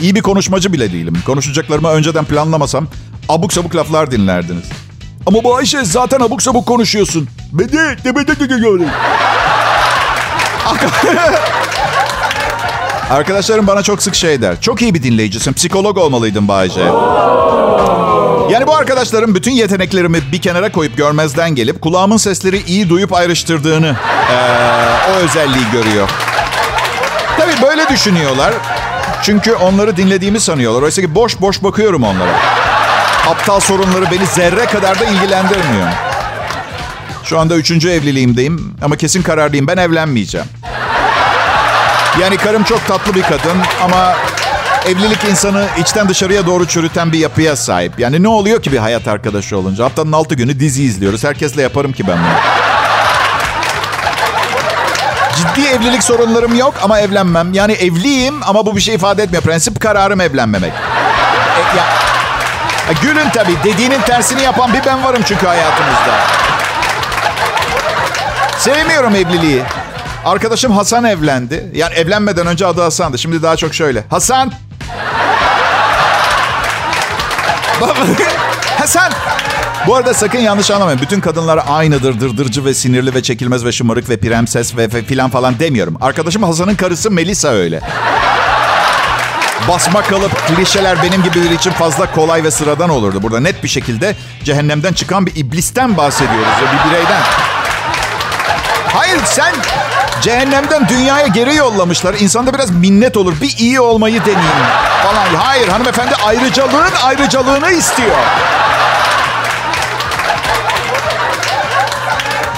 İyi 0.03 0.15
bir 0.15 0.23
konuşmacı 0.23 0.73
bile 0.73 0.93
değilim. 0.93 1.15
Konuşacaklarımı 1.27 1.89
önceden 1.89 2.25
planlamasam 2.25 2.87
abuk 3.29 3.53
sabuk 3.53 3.77
laflar 3.77 4.11
dinlerdiniz. 4.11 4.65
Ama 5.27 5.45
Bayce 5.45 5.85
zaten 5.85 6.21
abuk 6.21 6.43
sabuk 6.43 6.67
konuşuyorsun. 6.67 7.29
Bede, 7.53 7.97
de 8.05 8.17
bede 8.17 8.41
de 8.41 8.49
de. 8.51 8.87
Arkadaşlarım 13.11 13.67
bana 13.67 13.83
çok 13.83 14.03
sık 14.03 14.15
şey 14.15 14.43
der. 14.43 14.61
Çok 14.61 14.83
iyi 14.83 14.95
bir 14.95 15.03
dinleyicisin. 15.03 15.53
Psikolog 15.53 15.99
olmalıydın 15.99 16.49
Bayce. 16.49 16.81
Yani 18.51 18.67
bu 18.67 18.77
arkadaşlarım 18.77 19.35
bütün 19.35 19.53
yeteneklerimi 19.53 20.19
bir 20.33 20.43
kenara 20.43 20.73
koyup 20.73 20.97
görmezden 20.97 21.55
gelip 21.55 21.83
kulağımın 21.83 22.17
sesleri 22.17 22.63
iyi 22.67 22.89
duyup 22.89 23.13
ayrıştırdığını 23.13 23.97
eee, 24.31 24.37
o 25.11 25.17
özelliği 25.17 25.65
görüyor. 25.73 26.09
Tabii 27.39 27.63
böyle 27.63 27.89
düşünüyorlar. 27.89 28.55
Çünkü 29.23 29.53
onları 29.55 29.97
dinlediğimi 29.97 30.41
sanıyorlar. 30.41 30.83
Oysa 30.83 31.03
ki 31.03 31.15
boş 31.15 31.41
boş 31.41 31.63
bakıyorum 31.63 32.03
onlara. 32.03 32.33
Aptal 33.31 33.61
sorunları 33.61 34.11
beni 34.11 34.27
zerre 34.27 34.67
kadar 34.67 35.01
da 35.01 35.05
ilgilendirmiyor. 35.05 35.89
Şu 37.25 37.39
anda 37.39 37.57
üçüncü 37.57 37.91
evliliğimdeyim 37.91 38.77
ama 38.83 38.97
kesin 38.97 39.23
kararlıyım. 39.23 39.67
Ben 39.67 39.77
evlenmeyeceğim. 39.77 40.47
Yani 42.21 42.37
karım 42.37 42.63
çok 42.63 42.87
tatlı 42.87 43.15
bir 43.15 43.23
kadın 43.23 43.57
ama 43.85 44.17
evlilik 44.87 45.25
insanı 45.25 45.67
içten 45.79 46.09
dışarıya 46.09 46.47
doğru 46.47 46.67
çürüten 46.69 47.13
bir 47.13 47.19
yapıya 47.19 47.57
sahip. 47.57 47.99
Yani 47.99 48.23
ne 48.23 48.29
oluyor 48.29 48.63
ki 48.63 48.73
bir 48.73 48.79
hayat 48.79 49.09
arkadaşı 49.09 49.59
olunca? 49.59 49.85
Haftanın 49.85 50.13
altı 50.13 50.35
günü 50.35 50.61
dizi 50.61 50.83
izliyoruz. 50.83 51.25
Herkesle 51.25 51.63
yaparım 51.63 51.93
ki 51.93 52.07
ben 52.09 52.19
bunu. 52.19 52.56
Ciddi 55.37 55.67
evlilik 55.67 56.03
sorunlarım 56.05 56.55
yok 56.55 56.75
ama 56.83 57.01
evlenmem. 57.01 57.53
Yani 57.53 57.73
evliyim 57.73 58.35
ama 58.43 58.67
bu 58.67 58.77
bir 58.77 58.81
şey 58.81 58.95
ifade 58.95 59.23
etmiyor. 59.23 59.43
Prensip 59.43 59.81
kararım 59.81 60.21
evlenmemek. 60.21 60.73
E, 60.73 61.77
ya, 61.77 61.85
ya 62.89 62.95
gülün 63.03 63.31
tabii. 63.35 63.57
Dediğinin 63.65 64.01
tersini 64.01 64.43
yapan 64.43 64.73
bir 64.73 64.85
ben 64.87 65.05
varım 65.05 65.23
çünkü 65.27 65.47
hayatınızda. 65.47 66.21
Sevmiyorum 68.59 69.15
evliliği. 69.15 69.63
Arkadaşım 70.25 70.73
Hasan 70.73 71.05
evlendi. 71.05 71.71
Yani 71.75 71.95
evlenmeden 71.95 72.47
önce 72.47 72.67
adı 72.67 72.83
Hasan'dı. 72.83 73.19
Şimdi 73.19 73.43
daha 73.43 73.57
çok 73.57 73.75
şöyle. 73.75 74.05
Hasan! 74.11 74.53
Hasan! 78.79 79.13
Bu 79.87 79.97
arada 79.97 80.15
sakın 80.15 80.39
yanlış 80.39 80.71
anlamayın. 80.71 81.01
Bütün 81.01 81.21
kadınlar 81.21 81.61
aynıdır. 81.69 82.21
Dırdırcı 82.21 82.65
ve 82.65 82.75
sinirli 82.75 83.15
ve 83.15 83.23
çekilmez 83.23 83.65
ve 83.65 83.73
şımarık 83.73 84.09
ve 84.09 84.17
prenses 84.17 84.77
ve, 84.77 84.93
ve 84.93 85.03
filan 85.03 85.31
falan 85.31 85.59
demiyorum. 85.59 85.97
Arkadaşım 86.01 86.43
Hasan'ın 86.43 86.75
karısı 86.75 87.11
Melisa 87.11 87.49
öyle. 87.49 87.81
Basma 89.69 90.03
kalıp 90.03 90.47
klişeler 90.49 91.03
benim 91.03 91.23
gibi 91.23 91.35
biri 91.35 91.55
için 91.55 91.71
fazla 91.71 92.13
kolay 92.13 92.45
ve 92.45 92.51
sıradan 92.51 92.91
olurdu. 92.91 93.23
Burada 93.23 93.41
net 93.41 93.63
bir 93.65 93.69
şekilde 93.69 94.17
cehennemden 94.45 94.93
çıkan 94.93 95.27
bir 95.27 95.37
iblisten 95.37 95.97
bahsediyoruz. 95.97 96.53
Bir 96.63 96.91
bireyden. 96.91 97.21
Hayır 98.89 99.21
sen 99.25 99.55
cehennemden 100.23 100.89
dünyaya 100.89 101.27
geri 101.27 101.55
yollamışlar. 101.55 102.15
İnsanda 102.15 102.55
biraz 102.55 102.71
minnet 102.71 103.17
olur. 103.17 103.35
Bir 103.43 103.55
iyi 103.59 103.81
olmayı 103.81 104.21
deneyeyim 104.21 104.67
falan. 105.05 105.35
Hayır 105.35 105.69
hanımefendi 105.69 106.15
ayrıcalığın 106.15 106.93
ayrıcalığını 107.05 107.71
istiyor. 107.71 108.17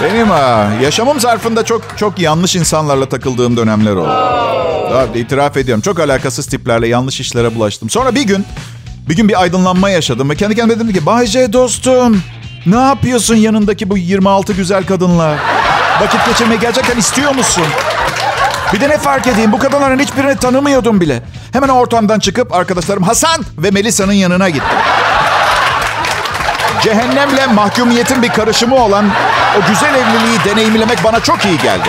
Benim 0.03 0.31
ha, 0.31 0.71
yaşamım 0.83 1.21
zarfında 1.21 1.65
çok 1.65 1.83
çok 1.97 2.19
yanlış 2.19 2.57
insanlarla 2.57 3.09
takıldığım 3.09 3.57
dönemler 3.57 3.93
oldu. 3.93 4.09
Daha 4.91 5.05
itiraf 5.05 5.57
ediyorum. 5.57 5.83
Çok 5.83 6.01
alakasız 6.01 6.47
tiplerle 6.47 6.89
yanlış 6.89 7.21
işlere 7.21 7.55
bulaştım. 7.55 7.91
Sonra 7.91 8.15
bir 8.15 8.23
gün 8.23 8.47
bir 9.09 9.17
gün 9.17 9.29
bir 9.29 9.41
aydınlanma 9.41 9.91
yaşadım 9.91 10.31
ve 10.31 10.37
kendi 10.37 10.55
kendime 10.55 10.81
dedim 10.81 10.93
ki 10.93 11.07
Bayce 11.07 11.53
dostum 11.53 12.23
ne 12.67 12.77
yapıyorsun 12.77 13.35
yanındaki 13.35 13.91
bu 13.91 13.99
26 13.99 14.53
güzel 14.53 14.87
kadınla? 14.87 15.37
Vakit 16.01 16.27
geçirmeyi 16.27 16.61
gerçekten 16.61 16.97
istiyor 16.97 17.35
musun? 17.35 17.65
Bir 18.73 18.81
de 18.81 18.89
ne 18.89 18.99
fark 18.99 19.27
edeyim 19.27 19.53
bu 19.53 19.59
kadınların 19.59 19.99
hiçbirini 19.99 20.37
tanımıyordum 20.37 21.01
bile. 21.01 21.23
Hemen 21.53 21.69
ortamdan 21.69 22.19
çıkıp 22.19 22.55
arkadaşlarım 22.55 23.03
Hasan 23.03 23.45
ve 23.59 23.71
Melisa'nın 23.71 24.13
yanına 24.13 24.49
gittim. 24.49 24.79
Cehennemle 26.83 27.47
mahkumiyetin 27.47 28.23
bir 28.23 28.29
karışımı 28.29 28.77
olan 28.77 29.11
o 29.59 29.69
güzel 29.69 29.95
evliliği 29.95 30.45
deneyimlemek 30.45 31.05
bana 31.05 31.21
çok 31.21 31.45
iyi 31.45 31.59
geldi. 31.59 31.89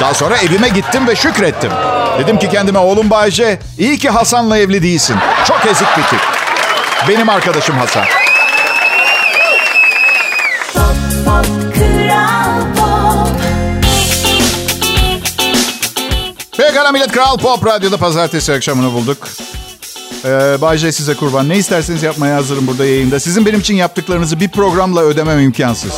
Daha 0.00 0.14
sonra 0.14 0.36
evime 0.36 0.68
gittim 0.68 1.08
ve 1.08 1.16
şükrettim. 1.16 1.70
Dedim 2.18 2.38
ki 2.38 2.48
kendime 2.48 2.78
oğlum 2.78 3.10
Bayce 3.10 3.58
iyi 3.78 3.98
ki 3.98 4.10
Hasan'la 4.10 4.58
evli 4.58 4.82
değilsin. 4.82 5.16
Çok 5.44 5.66
ezik 5.66 5.88
bir 5.98 6.02
tip. 6.02 6.20
Benim 7.08 7.28
arkadaşım 7.28 7.78
Hasan. 7.78 8.04
Pop 11.24 11.46
Pekala 16.56 16.92
millet 16.92 17.12
Kral 17.12 17.38
Pop 17.38 17.66
Radyo'da 17.66 17.96
pazartesi 17.96 18.52
akşamını 18.52 18.92
bulduk. 18.92 19.28
Ee, 20.24 20.60
Bay 20.60 20.78
size 20.78 21.14
kurban. 21.14 21.48
Ne 21.48 21.58
isterseniz 21.58 22.02
yapmaya 22.02 22.36
hazırım 22.36 22.66
burada 22.66 22.84
yayında. 22.86 23.20
Sizin 23.20 23.46
benim 23.46 23.60
için 23.60 23.74
yaptıklarınızı 23.74 24.40
bir 24.40 24.48
programla 24.48 25.00
ödemem 25.02 25.40
imkansız. 25.40 25.92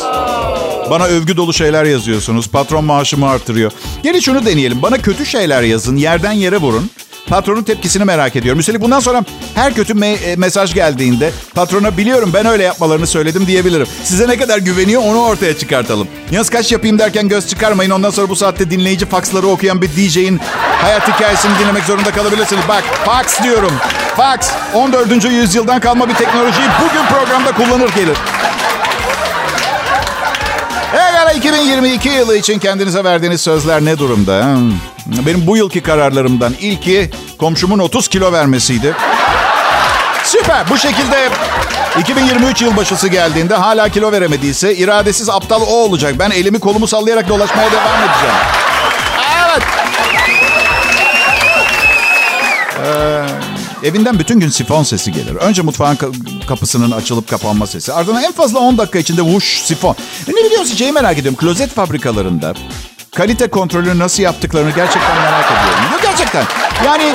Bana 0.90 1.04
övgü 1.04 1.36
dolu 1.36 1.52
şeyler 1.52 1.84
yazıyorsunuz. 1.84 2.48
Patron 2.48 2.84
maaşımı 2.84 3.28
artırıyor. 3.28 3.72
Gelin 4.02 4.20
şunu 4.20 4.46
deneyelim. 4.46 4.82
Bana 4.82 4.98
kötü 4.98 5.26
şeyler 5.26 5.62
yazın. 5.62 5.96
Yerden 5.96 6.32
yere 6.32 6.56
vurun. 6.56 6.90
Patronun 7.28 7.62
tepkisini 7.62 8.04
merak 8.04 8.36
ediyorum. 8.36 8.60
Üstelik 8.60 8.80
bundan 8.80 9.00
sonra 9.00 9.24
her 9.54 9.74
kötü 9.74 9.92
me- 9.94 10.16
e, 10.24 10.36
mesaj 10.36 10.74
geldiğinde 10.74 11.30
patrona 11.54 11.96
biliyorum 11.96 12.30
ben 12.34 12.46
öyle 12.46 12.62
yapmalarını 12.64 13.06
söyledim 13.06 13.46
diyebilirim. 13.46 13.86
Size 14.04 14.28
ne 14.28 14.36
kadar 14.36 14.58
güveniyor 14.58 15.02
onu 15.04 15.20
ortaya 15.24 15.58
çıkartalım. 15.58 16.08
Yalnız 16.30 16.50
kaç 16.50 16.72
yapayım 16.72 16.98
derken 16.98 17.28
göz 17.28 17.48
çıkarmayın. 17.48 17.90
Ondan 17.90 18.10
sonra 18.10 18.28
bu 18.28 18.36
saatte 18.36 18.70
dinleyici 18.70 19.06
faksları 19.06 19.46
okuyan 19.46 19.82
bir 19.82 19.88
DJ'in 19.88 20.40
hayat 20.82 21.08
hikayesini 21.08 21.58
dinlemek 21.58 21.84
zorunda 21.84 22.10
kalabilirsiniz. 22.10 22.62
Bak 22.68 22.84
fax 23.04 23.42
diyorum. 23.42 23.72
Fax 24.16 24.50
14. 24.74 25.24
yüzyıldan 25.24 25.80
kalma 25.80 26.08
bir 26.08 26.14
teknolojiyi 26.14 26.66
bugün 26.80 27.06
programda 27.18 27.52
kullanır 27.52 27.94
gelir. 27.94 28.16
Egala 31.22 31.32
2022 31.32 32.08
yılı 32.08 32.36
için 32.36 32.58
kendinize 32.58 33.04
verdiğiniz 33.04 33.40
sözler 33.40 33.84
ne 33.84 33.98
durumda? 33.98 34.56
Benim 35.26 35.46
bu 35.46 35.56
yılki 35.56 35.80
kararlarımdan 35.80 36.54
ilki 36.60 37.10
komşumun 37.38 37.78
30 37.78 38.08
kilo 38.08 38.32
vermesiydi. 38.32 38.94
Süper. 40.24 40.70
Bu 40.70 40.78
şekilde 40.78 41.28
2023 42.00 42.62
yılbaşısı 42.62 43.08
geldiğinde 43.08 43.54
hala 43.54 43.88
kilo 43.88 44.12
veremediyse 44.12 44.74
iradesiz 44.74 45.28
aptal 45.28 45.62
o 45.62 45.74
olacak. 45.74 46.14
Ben 46.18 46.30
elimi 46.30 46.60
kolumu 46.60 46.86
sallayarak 46.86 47.28
dolaşmaya 47.28 47.72
devam 47.72 47.98
edeceğim. 47.98 48.36
Evinden 53.82 54.18
bütün 54.18 54.40
gün 54.40 54.48
sifon 54.48 54.82
sesi 54.82 55.12
gelir. 55.12 55.34
Önce 55.36 55.62
mutfağın 55.62 55.96
ka- 55.96 56.46
kapısının 56.46 56.90
açılıp 56.90 57.30
kapanma 57.30 57.66
sesi. 57.66 57.92
Ardından 57.92 58.22
en 58.22 58.32
fazla 58.32 58.58
10 58.58 58.78
dakika 58.78 58.98
içinde 58.98 59.22
vuş 59.22 59.62
sifon. 59.64 59.96
E 60.28 60.30
ne 60.32 60.44
biliyorsun 60.44 60.76
şeyi 60.76 60.92
merak 60.92 61.18
ediyorum. 61.18 61.38
Klozet 61.40 61.70
fabrikalarında 61.74 62.54
kalite 63.16 63.46
kontrolünü 63.50 63.98
nasıl 63.98 64.22
yaptıklarını 64.22 64.70
gerçekten 64.70 65.16
merak 65.22 65.44
ediyorum. 65.46 65.92
Yok 65.92 66.00
gerçekten. 66.02 66.44
Yani 66.86 67.12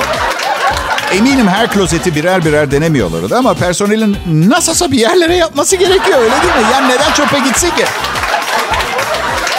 eminim 1.12 1.48
her 1.48 1.70
klozeti 1.70 2.14
birer 2.14 2.44
birer 2.44 2.70
denemiyorlardı 2.70 3.36
ama 3.36 3.54
personelin 3.54 4.16
nasılsa 4.26 4.90
bir 4.92 4.98
yerlere 4.98 5.36
yapması 5.36 5.76
gerekiyor 5.76 6.18
öyle 6.18 6.30
değil 6.42 6.54
mi? 6.54 6.72
Yani 6.72 6.88
neden 6.88 7.12
çöpe 7.12 7.38
gitsin 7.38 7.70
ki? 7.70 7.84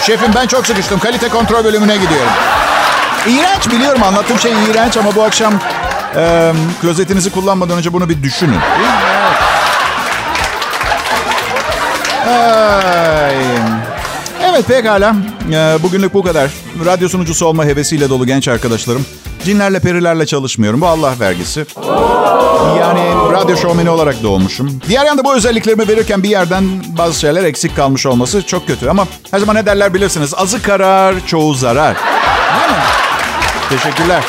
Şefim 0.05 0.33
ben 0.35 0.47
çok 0.47 0.67
sıkıştım. 0.67 0.99
Kalite 0.99 1.29
kontrol 1.29 1.63
bölümüne 1.63 1.95
gidiyorum. 1.97 2.31
İğrenç 3.27 3.69
biliyorum 3.71 4.03
anlattığım 4.03 4.39
şey 4.39 4.51
iğrenç 4.71 4.97
ama 4.97 5.15
bu 5.15 5.23
akşam 5.23 5.53
e, 6.15 6.53
klozetinizi 6.81 7.29
kullanmadan 7.29 7.77
önce 7.77 7.93
bunu 7.93 8.09
bir 8.09 8.23
düşünün. 8.23 8.59
Ay. 12.27 13.35
Evet 14.49 14.67
pekala. 14.67 15.15
Ee, 15.51 15.77
bugünlük 15.83 16.13
bu 16.13 16.23
kadar. 16.23 16.51
Radyo 16.85 17.09
sunucusu 17.09 17.45
olma 17.45 17.65
hevesiyle 17.65 18.09
dolu 18.09 18.25
genç 18.25 18.47
arkadaşlarım. 18.47 19.05
Cinlerle 19.45 19.79
perilerle 19.79 20.25
çalışmıyorum. 20.25 20.81
Bu 20.81 20.87
Allah 20.87 21.13
vergisi. 21.19 21.65
Yani 22.79 23.01
radyo 23.33 23.57
şovmeni 23.57 23.89
olarak 23.89 24.23
doğmuşum. 24.23 24.81
Diğer 24.87 25.05
yanda 25.05 25.23
bu 25.23 25.35
özelliklerimi 25.35 25.87
verirken 25.87 26.23
bir 26.23 26.29
yerden 26.29 26.63
bazı 26.97 27.19
şeyler 27.19 27.43
eksik 27.43 27.75
kalmış 27.75 28.05
olması 28.05 28.45
çok 28.45 28.67
kötü. 28.67 28.89
Ama 28.89 29.07
her 29.31 29.39
zaman 29.39 29.55
ne 29.55 29.65
derler 29.65 29.93
bilirsiniz. 29.93 30.33
Azı 30.37 30.61
karar, 30.61 31.15
çoğu 31.25 31.53
zarar. 31.53 31.95
Değil 31.95 32.69
mi? 32.71 32.83
Teşekkürler. 33.69 34.23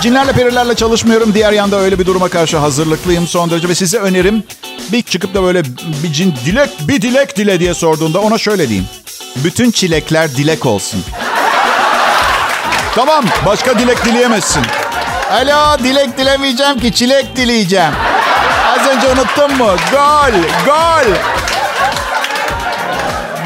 Cinlerle 0.00 0.32
perilerle 0.32 0.74
çalışmıyorum. 0.74 1.34
Diğer 1.34 1.52
yanda 1.52 1.76
öyle 1.76 1.98
bir 1.98 2.06
duruma 2.06 2.28
karşı 2.28 2.56
hazırlıklıyım 2.56 3.26
son 3.26 3.50
derece. 3.50 3.68
Ve 3.68 3.74
size 3.74 3.98
önerim 3.98 4.44
bir 4.92 5.02
çıkıp 5.02 5.34
da 5.34 5.42
böyle 5.42 5.62
bir 6.02 6.12
cin 6.12 6.34
dilek 6.46 6.70
bir 6.88 7.02
dilek 7.02 7.36
dile 7.36 7.60
diye 7.60 7.74
sorduğunda 7.74 8.20
ona 8.20 8.38
şöyle 8.38 8.68
diyeyim. 8.68 8.88
Bütün 9.36 9.70
çilekler 9.70 10.30
dilek 10.30 10.66
olsun. 10.66 11.04
Tamam 12.94 13.24
başka 13.46 13.78
dilek 13.78 14.04
dileyemezsin. 14.04 14.62
Alo 15.32 15.78
dilek 15.78 16.18
dilemeyeceğim 16.18 16.80
ki 16.80 16.94
çilek 16.94 17.36
dileyeceğim. 17.36 17.92
Az 18.78 18.86
önce 18.86 19.08
unuttun 19.08 19.56
mu? 19.56 19.70
Gol, 19.92 20.32
gol. 20.64 21.14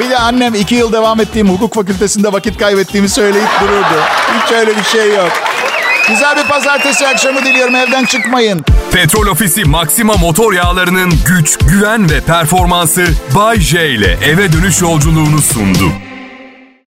Bir 0.01 0.11
de 0.11 0.19
annem 0.19 0.55
iki 0.55 0.75
yıl 0.75 0.93
devam 0.93 1.21
ettiğim 1.21 1.49
hukuk 1.51 1.75
fakültesinde 1.75 2.33
vakit 2.33 2.59
kaybettiğimi 2.59 3.09
söyleyip 3.09 3.49
dururdu. 3.61 4.03
Hiç 4.45 4.53
öyle 4.53 4.77
bir 4.77 4.85
şey 4.85 5.09
yok. 5.15 5.33
Güzel 6.09 6.37
bir 6.37 6.45
pazartesi 6.49 7.07
akşamı 7.07 7.45
diliyorum. 7.45 7.75
Evden 7.75 8.05
çıkmayın. 8.05 8.65
Petrol 8.93 9.27
Ofisi 9.27 9.65
Maxima 9.65 10.15
motor 10.17 10.53
yağlarının 10.53 11.13
güç, 11.27 11.59
güven 11.59 12.11
ve 12.11 12.21
performansı 12.21 13.07
Bay 13.35 13.61
J 13.61 13.91
ile 13.91 14.19
eve 14.25 14.53
dönüş 14.53 14.81
yolculuğunu 14.83 15.39
sundu. 15.43 15.93